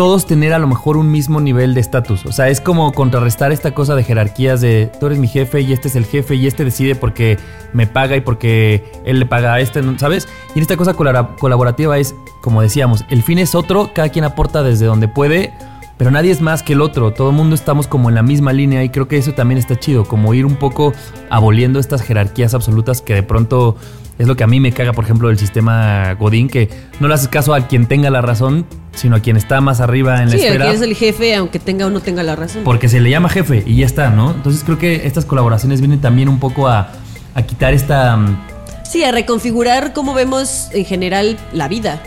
[0.00, 2.24] todos tener a lo mejor un mismo nivel de estatus.
[2.24, 5.74] O sea, es como contrarrestar esta cosa de jerarquías de tú eres mi jefe y
[5.74, 7.36] este es el jefe y este decide porque
[7.74, 9.82] me paga y porque él le paga a este.
[9.98, 10.26] ¿sabes?
[10.54, 14.24] Y en esta cosa colabora- colaborativa es, como decíamos, el fin es otro, cada quien
[14.24, 15.52] aporta desde donde puede,
[15.98, 17.12] pero nadie es más que el otro.
[17.12, 19.78] Todo el mundo estamos como en la misma línea y creo que eso también está
[19.78, 20.94] chido, como ir un poco
[21.28, 23.76] aboliendo estas jerarquías absolutas que de pronto
[24.18, 27.12] es lo que a mí me caga, por ejemplo, del sistema Godín, que no le
[27.12, 30.36] haces caso a quien tenga la razón, sino a quien está más arriba en la
[30.36, 30.66] Sí, esfera.
[30.66, 32.62] que es el jefe, aunque tenga o no tenga la razón.
[32.64, 34.30] Porque se le llama jefe y ya está, ¿no?
[34.32, 36.92] Entonces creo que estas colaboraciones vienen también un poco a,
[37.34, 38.16] a quitar esta...
[38.16, 38.46] mm,
[38.90, 42.02] Sí, a reconfigurar cómo vemos en general la vida.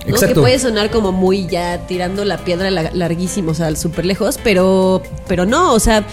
[0.00, 0.04] ¿no?
[0.04, 0.40] Que Exacto.
[0.42, 5.02] puede sonar como muy ya tirando la piedra la- larguísimo, o sea, súper lejos, pero,
[5.28, 6.04] pero no, o sea,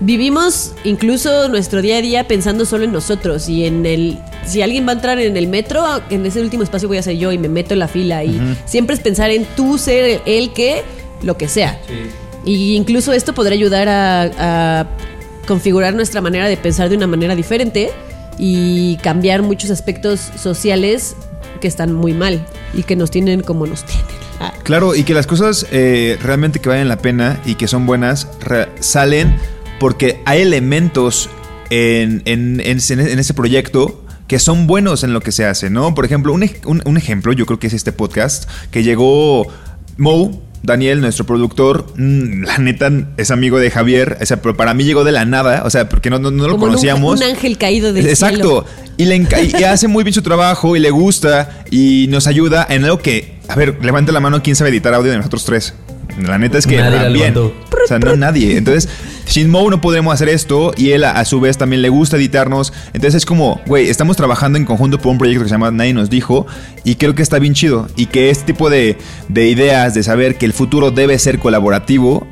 [0.00, 4.18] vivimos incluso nuestro día a día pensando solo en nosotros y en el...
[4.46, 7.16] Si alguien va a entrar en el metro, en ese último espacio voy a ser
[7.16, 10.52] yo y me meto en la fila y siempre es pensar en tú ser el
[10.52, 10.82] que,
[11.22, 11.78] lo que sea.
[12.44, 14.86] Y incluso esto podría ayudar a, a
[15.46, 17.90] configurar nuestra manera de pensar de una manera diferente
[18.38, 21.14] y cambiar muchos aspectos sociales
[21.60, 24.06] que están muy mal y que nos tienen como nos tienen.
[24.40, 27.84] Ah, Claro, y que las cosas eh, realmente que valen la pena y que son
[27.86, 28.28] buenas
[28.80, 29.36] salen
[29.80, 31.28] porque hay elementos
[31.70, 35.70] en, en, en, ese- en ese proyecto que son buenos en lo que se hace,
[35.70, 35.92] ¿no?
[35.94, 39.48] Por ejemplo, un, un- un ejemplo, yo creo que es este podcast, que llegó
[39.96, 44.74] Mo, Daniel, nuestro productor, mm, la neta es amigo de Javier, o sea, pero para
[44.74, 47.18] mí llegó de la nada, o sea, porque no, no, no lo como un- conocíamos.
[47.18, 48.66] Un, ángel caído del Exacto.
[48.68, 48.90] cielo.
[48.98, 52.84] Y le y hace muy bien su trabajo y le gusta y nos ayuda en
[52.84, 55.72] algo que, a ver, levante la mano quién sabe editar audio de nosotros tres.
[56.18, 57.36] La neta es que Nadie bien.
[57.36, 57.52] O
[57.86, 58.56] sea, no nadie.
[58.56, 58.88] Entonces,
[59.24, 62.16] sin Mo no podremos hacer esto y él a, a su vez también le gusta
[62.16, 62.72] editarnos.
[62.88, 65.94] Entonces es como, güey, estamos trabajando en conjunto por un proyecto que se llama Nadie
[65.94, 66.46] nos dijo
[66.84, 68.98] y creo que está bien chido y que este tipo de,
[69.28, 72.26] de ideas de saber que el futuro debe ser colaborativo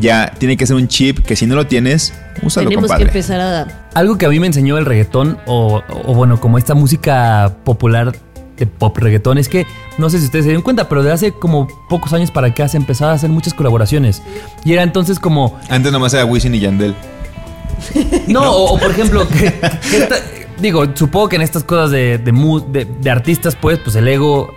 [0.00, 2.12] ya tiene que ser un chip que si no lo tienes,
[2.42, 3.04] úsalo, Tenemos compadre.
[3.04, 3.88] que empezar a...
[3.94, 8.12] Algo que a mí me enseñó el reggaetón, o, o bueno, como esta música popular
[8.56, 9.66] de pop reggaetón, es que
[9.98, 12.68] no sé si ustedes se dieron cuenta, pero de hace como pocos años para acá
[12.68, 14.22] se empezaron a hacer muchas colaboraciones.
[14.64, 16.94] Y era entonces como, Antes nomás era Wisin y Yandel.
[18.28, 19.52] no, o, o por ejemplo, que,
[19.90, 20.16] que esta-
[20.58, 22.32] digo, supongo que en estas cosas de, de,
[22.68, 24.54] de- de artistas, pues, pues el ego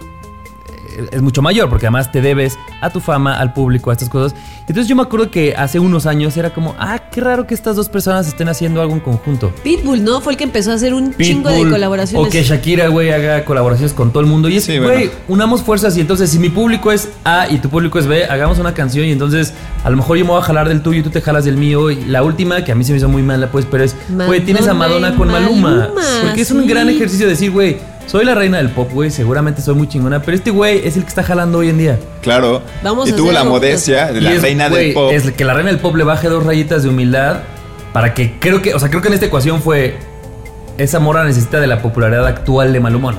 [1.12, 4.38] es mucho mayor, porque además te debes a tu fama, al público, a estas cosas.
[4.62, 7.76] Entonces yo me acuerdo que hace unos años era como, ah, qué raro que estas
[7.76, 9.52] dos personas estén haciendo algo en conjunto.
[9.64, 10.20] Pitbull, ¿no?
[10.22, 12.28] Fue el que empezó a hacer un chingo de colaboraciones.
[12.28, 14.50] O que Shakira, güey, haga colaboraciones con todo el mundo.
[14.50, 15.12] Y es, Sí, güey, bueno.
[15.30, 18.60] unamos fuerzas y entonces si mi público es A y tu público es B, hagamos
[18.60, 21.04] una canción y entonces a lo mejor yo me voy a jalar del tuyo y
[21.04, 21.90] tú te jalas del mío.
[21.92, 24.42] Y la última, que a mí se me hizo muy mala, pues, pero es, güey,
[24.42, 25.70] tienes a Madonna con Maluma.
[25.72, 27.78] Maluma, Porque es un gran ejercicio decir, güey,
[28.08, 31.04] soy la reina del pop, güey, seguramente soy muy chingona, pero este güey es el
[31.04, 32.00] que está jalando hoy en día.
[32.22, 32.62] Claro.
[32.84, 35.12] Vamos y a tuvo la modestia de la es, reina güey, del pop.
[35.14, 37.38] Es que la reina del pop le baje dos rayitas de humildad
[37.94, 39.98] para que creo que, o sea, creo que en esta ecuación fue
[40.78, 43.16] esa morra necesita de la popularidad actual de Maluma.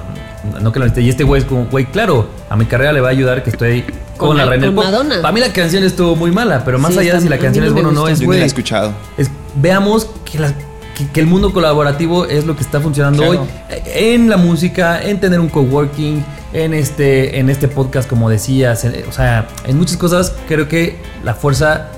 [0.53, 1.07] No, no que lo necesite.
[1.07, 3.51] Y este güey es como, güey, claro, a mi carrera le va a ayudar que
[3.51, 3.83] estoy
[4.17, 4.93] con, Con la reina del con pop.
[4.93, 5.21] Madonna.
[5.21, 7.65] Para mí la canción estuvo muy mala, pero más Sí, allá de si la canción
[7.65, 8.39] no es buena o no, es Yo ni güey.
[8.39, 8.93] la he escuchado.
[9.17, 10.55] es- veamos que, la-
[10.99, 13.43] que- que el mundo colaborativo es lo que está funcionando Claro.
[13.43, 13.49] hoy
[13.95, 19.05] en la música, en tener un coworking, en este, en este podcast, como decías, en-
[19.09, 21.89] o sea, en muchas cosas creo que la fuerza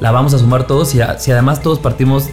[0.00, 2.24] la vamos a sumar todos y a- si además todos partimos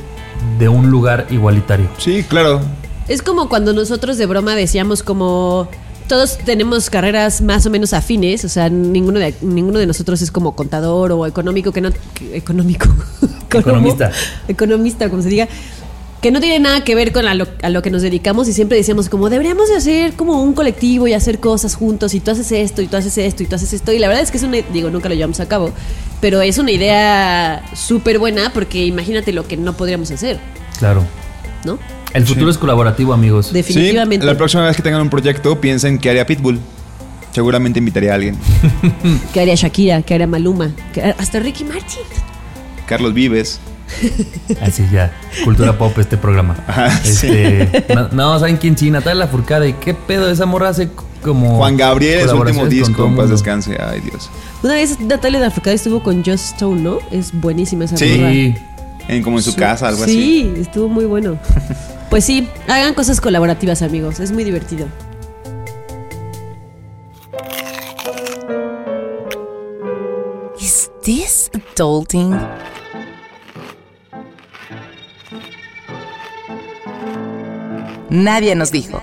[0.60, 1.88] de un lugar igualitario.
[1.98, 2.60] Sí, claro.
[3.08, 5.68] Es como cuando nosotros de broma decíamos como
[6.08, 10.30] todos tenemos carreras más o menos afines, o sea, ninguno de ninguno de nosotros es
[10.32, 12.88] como contador o económico que no que- económico.
[13.54, 14.12] Economista.
[14.48, 15.48] Economista, como se diga.
[16.22, 18.54] Que no tiene nada que ver con a lo, a lo que nos dedicamos y
[18.54, 22.30] siempre decíamos como deberíamos de hacer como un colectivo y hacer cosas juntos y tú
[22.30, 24.38] haces esto y tú haces esto y tú haces esto y la verdad es que
[24.38, 25.72] es una, digo, nunca lo llevamos a cabo,
[26.20, 30.40] pero es una idea súper buena porque imagínate lo que no podríamos hacer,
[30.78, 31.04] Claro.
[31.66, 31.80] ¿no?
[32.14, 33.52] El futuro es colaborativo, amigos.
[33.54, 34.24] Definitivamente.
[34.26, 36.60] Sí, la próxima vez que tengan un proyecto, piensen que haría Pitbull.
[37.32, 38.38] Seguramente invitaría a alguien.
[39.34, 40.02] ¿Qué haría Shakira?
[40.02, 40.72] ¿Qué haría Maluma?
[40.94, 42.02] ¿Qué haría- hasta Ricky Martin.
[42.86, 43.62] Carlos Vives.
[44.62, 45.12] Así ya,
[45.44, 46.56] cultura pop este programa.
[46.68, 48.90] Ajá, Este, no, no, ¿saben quién sí?
[48.92, 49.76] Natalia Lafourcade.
[49.78, 50.30] ¿Qué pedo?
[50.30, 50.90] Esa morra hace
[51.22, 51.58] como...
[51.58, 53.78] Juan Gabriel, su último disco, paz descanse.
[53.82, 54.30] Ay, Dios.
[54.64, 57.00] Una vez Natalia de Lafourcade estuvo con Just Stone, ¿no?
[57.12, 58.16] Es buenísima esa Sí.
[58.18, 58.32] morra.
[58.32, 58.56] Sí.
[59.08, 60.14] En, como en su casa, algo así.
[60.14, 61.38] Sí, estuvo muy bueno.
[62.12, 64.20] Pues sí, hagan cosas colaborativas, amigos.
[64.20, 64.86] Es muy divertido.
[70.60, 72.32] Is this adulting?
[78.12, 79.02] Nadie nos dijo.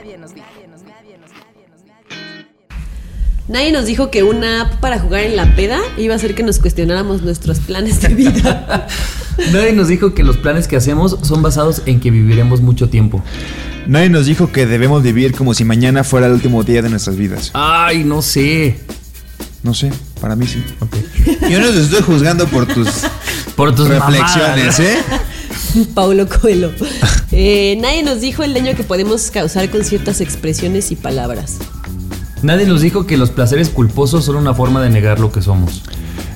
[3.49, 6.43] Nadie nos dijo que una app para jugar en la peda iba a hacer que
[6.43, 8.87] nos cuestionáramos nuestros planes de vida.
[9.53, 13.25] Nadie nos dijo que los planes que hacemos son basados en que viviremos mucho tiempo.
[13.87, 17.17] Nadie nos dijo que debemos vivir como si mañana fuera el último día de nuestras
[17.17, 17.51] vidas.
[17.55, 18.79] Ay, no sé.
[19.63, 19.91] No sé,
[20.21, 20.63] para mí sí.
[21.51, 22.89] Yo no te estoy juzgando por tus
[23.57, 24.81] Por tus reflexiones, mamadas.
[24.81, 24.99] ¿eh?
[25.95, 26.71] Paulo Coelho.
[27.41, 31.59] Eh, nadie nos dijo el daño que podemos causar con ciertas expresiones y palabras.
[32.43, 35.85] Nadie nos dijo que los placeres culposos son una forma de negar lo que somos.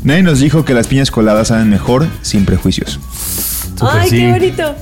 [0.05, 3.01] Nadie nos dijo que las piñas coladas saben mejor sin prejuicios.
[3.81, 4.17] ¡Ay, sí.
[4.19, 4.75] qué bonito!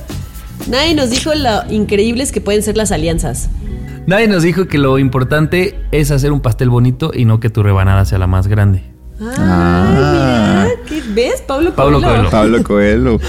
[0.67, 3.49] Nadie nos dijo lo increíbles que pueden ser las alianzas.
[4.05, 7.63] Nadie nos dijo que lo importante es hacer un pastel bonito y no que tu
[7.63, 8.83] rebanada sea la más grande.
[9.19, 10.67] ¡Ay, Ah.
[10.67, 10.69] mira!
[10.87, 12.13] ¿Qué ves, Pablo Pablo Coelho?
[12.15, 12.29] Coelho.
[12.29, 13.19] Pablo Coelho.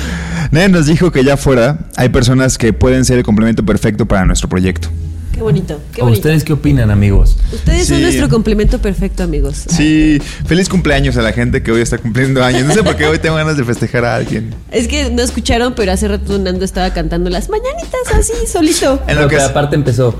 [0.52, 4.24] Nadie nos dijo que allá afuera hay personas que pueden ser el complemento perfecto para
[4.26, 4.88] nuestro proyecto.
[5.32, 6.20] Qué bonito, qué ¿O bonito.
[6.20, 7.38] ¿Ustedes qué opinan, amigos?
[7.52, 8.02] Ustedes son Sí.
[8.02, 9.64] nuestro complemento perfecto, amigos.
[9.66, 12.66] Sí, feliz cumpleaños a la gente que hoy está cumpliendo años.
[12.66, 14.54] No sé por qué hoy tengo ganas de festejar a alguien.
[14.70, 19.02] Es que no escucharon, pero hace rato Nando estaba cantando las mañanitas así, solito.
[19.08, 20.14] En lo Pero que aparte empezó.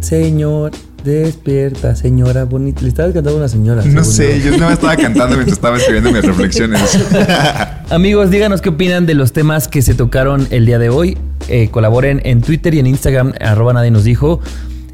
[0.00, 0.72] Señor,
[1.04, 2.80] despierta, señora bonita.
[2.82, 3.82] Le estabas cantando a una señora.
[3.84, 6.80] No según sé, yo nada más estaba cantando mientras estaba escribiendo mis reflexiones.
[7.88, 11.16] Amigos, díganos qué opinan de los temas que se tocaron el día de hoy.
[11.48, 14.40] Eh, colaboren en Twitter y en Instagram, arroba nadie nos dijo.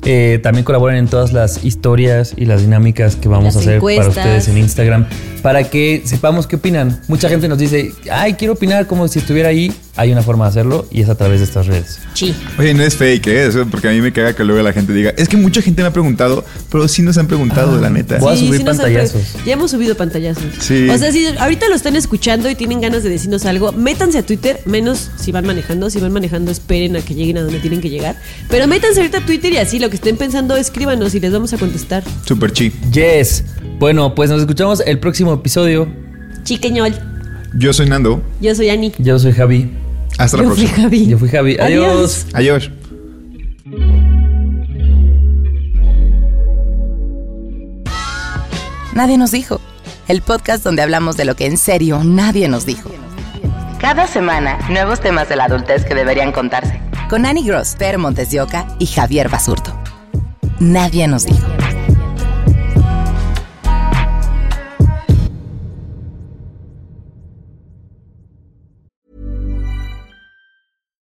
[0.05, 3.81] Eh, también colaboren en todas las historias y las dinámicas que vamos Las a hacer
[3.81, 5.07] para ustedes en Instagram
[5.43, 7.01] para que sepamos qué opinan.
[7.09, 9.73] Mucha gente nos dice, ay, quiero opinar como si estuviera ahí.
[9.95, 11.99] Hay una forma de hacerlo y es a través de estas redes.
[12.15, 12.35] Sí.
[12.59, 13.47] Oye, no es fake, ¿eh?
[13.47, 15.83] Eso porque a mí me caga que luego la gente diga, es que mucha gente
[15.83, 18.17] me ha preguntado, pero sí nos han preguntado, la neta.
[18.19, 19.23] Voy a subir pantallazos.
[19.45, 20.45] Ya hemos subido pantallazos.
[20.61, 20.89] Sí.
[20.89, 24.23] O sea, si ahorita lo están escuchando y tienen ganas de decirnos algo, métanse a
[24.25, 25.91] Twitter, menos si van manejando.
[25.91, 28.17] Si van manejando, esperen a que lleguen a donde tienen que llegar.
[28.49, 31.53] Pero métanse ahorita a Twitter y así lo que estén pensando, escríbanos y les vamos
[31.53, 32.03] a contestar.
[32.25, 32.73] Super chi.
[32.93, 33.45] Yes.
[33.79, 35.87] Bueno, pues nos escuchamos el próximo episodio.
[36.45, 36.95] Chiqueñol,
[37.59, 38.23] Yo soy Nando.
[38.41, 38.93] yo soy Ani.
[38.99, 39.71] Yo soy Javi.
[40.19, 40.83] Hasta la Yo fui próxima.
[40.85, 41.07] Javi.
[41.07, 41.57] Yo fui Javi.
[41.59, 42.27] Adiós.
[42.33, 42.71] Adiós.
[48.95, 49.61] Nadie nos dijo.
[50.09, 52.91] El podcast donde hablamos de lo que en serio nadie nos dijo.
[53.81, 56.81] Cada semana, nuevos temas de la adultez que deberían contarse.
[57.09, 59.77] Con Annie Gross, Per Montes de Oca y Javier Basurto.
[60.61, 61.47] Nadie nos dijo.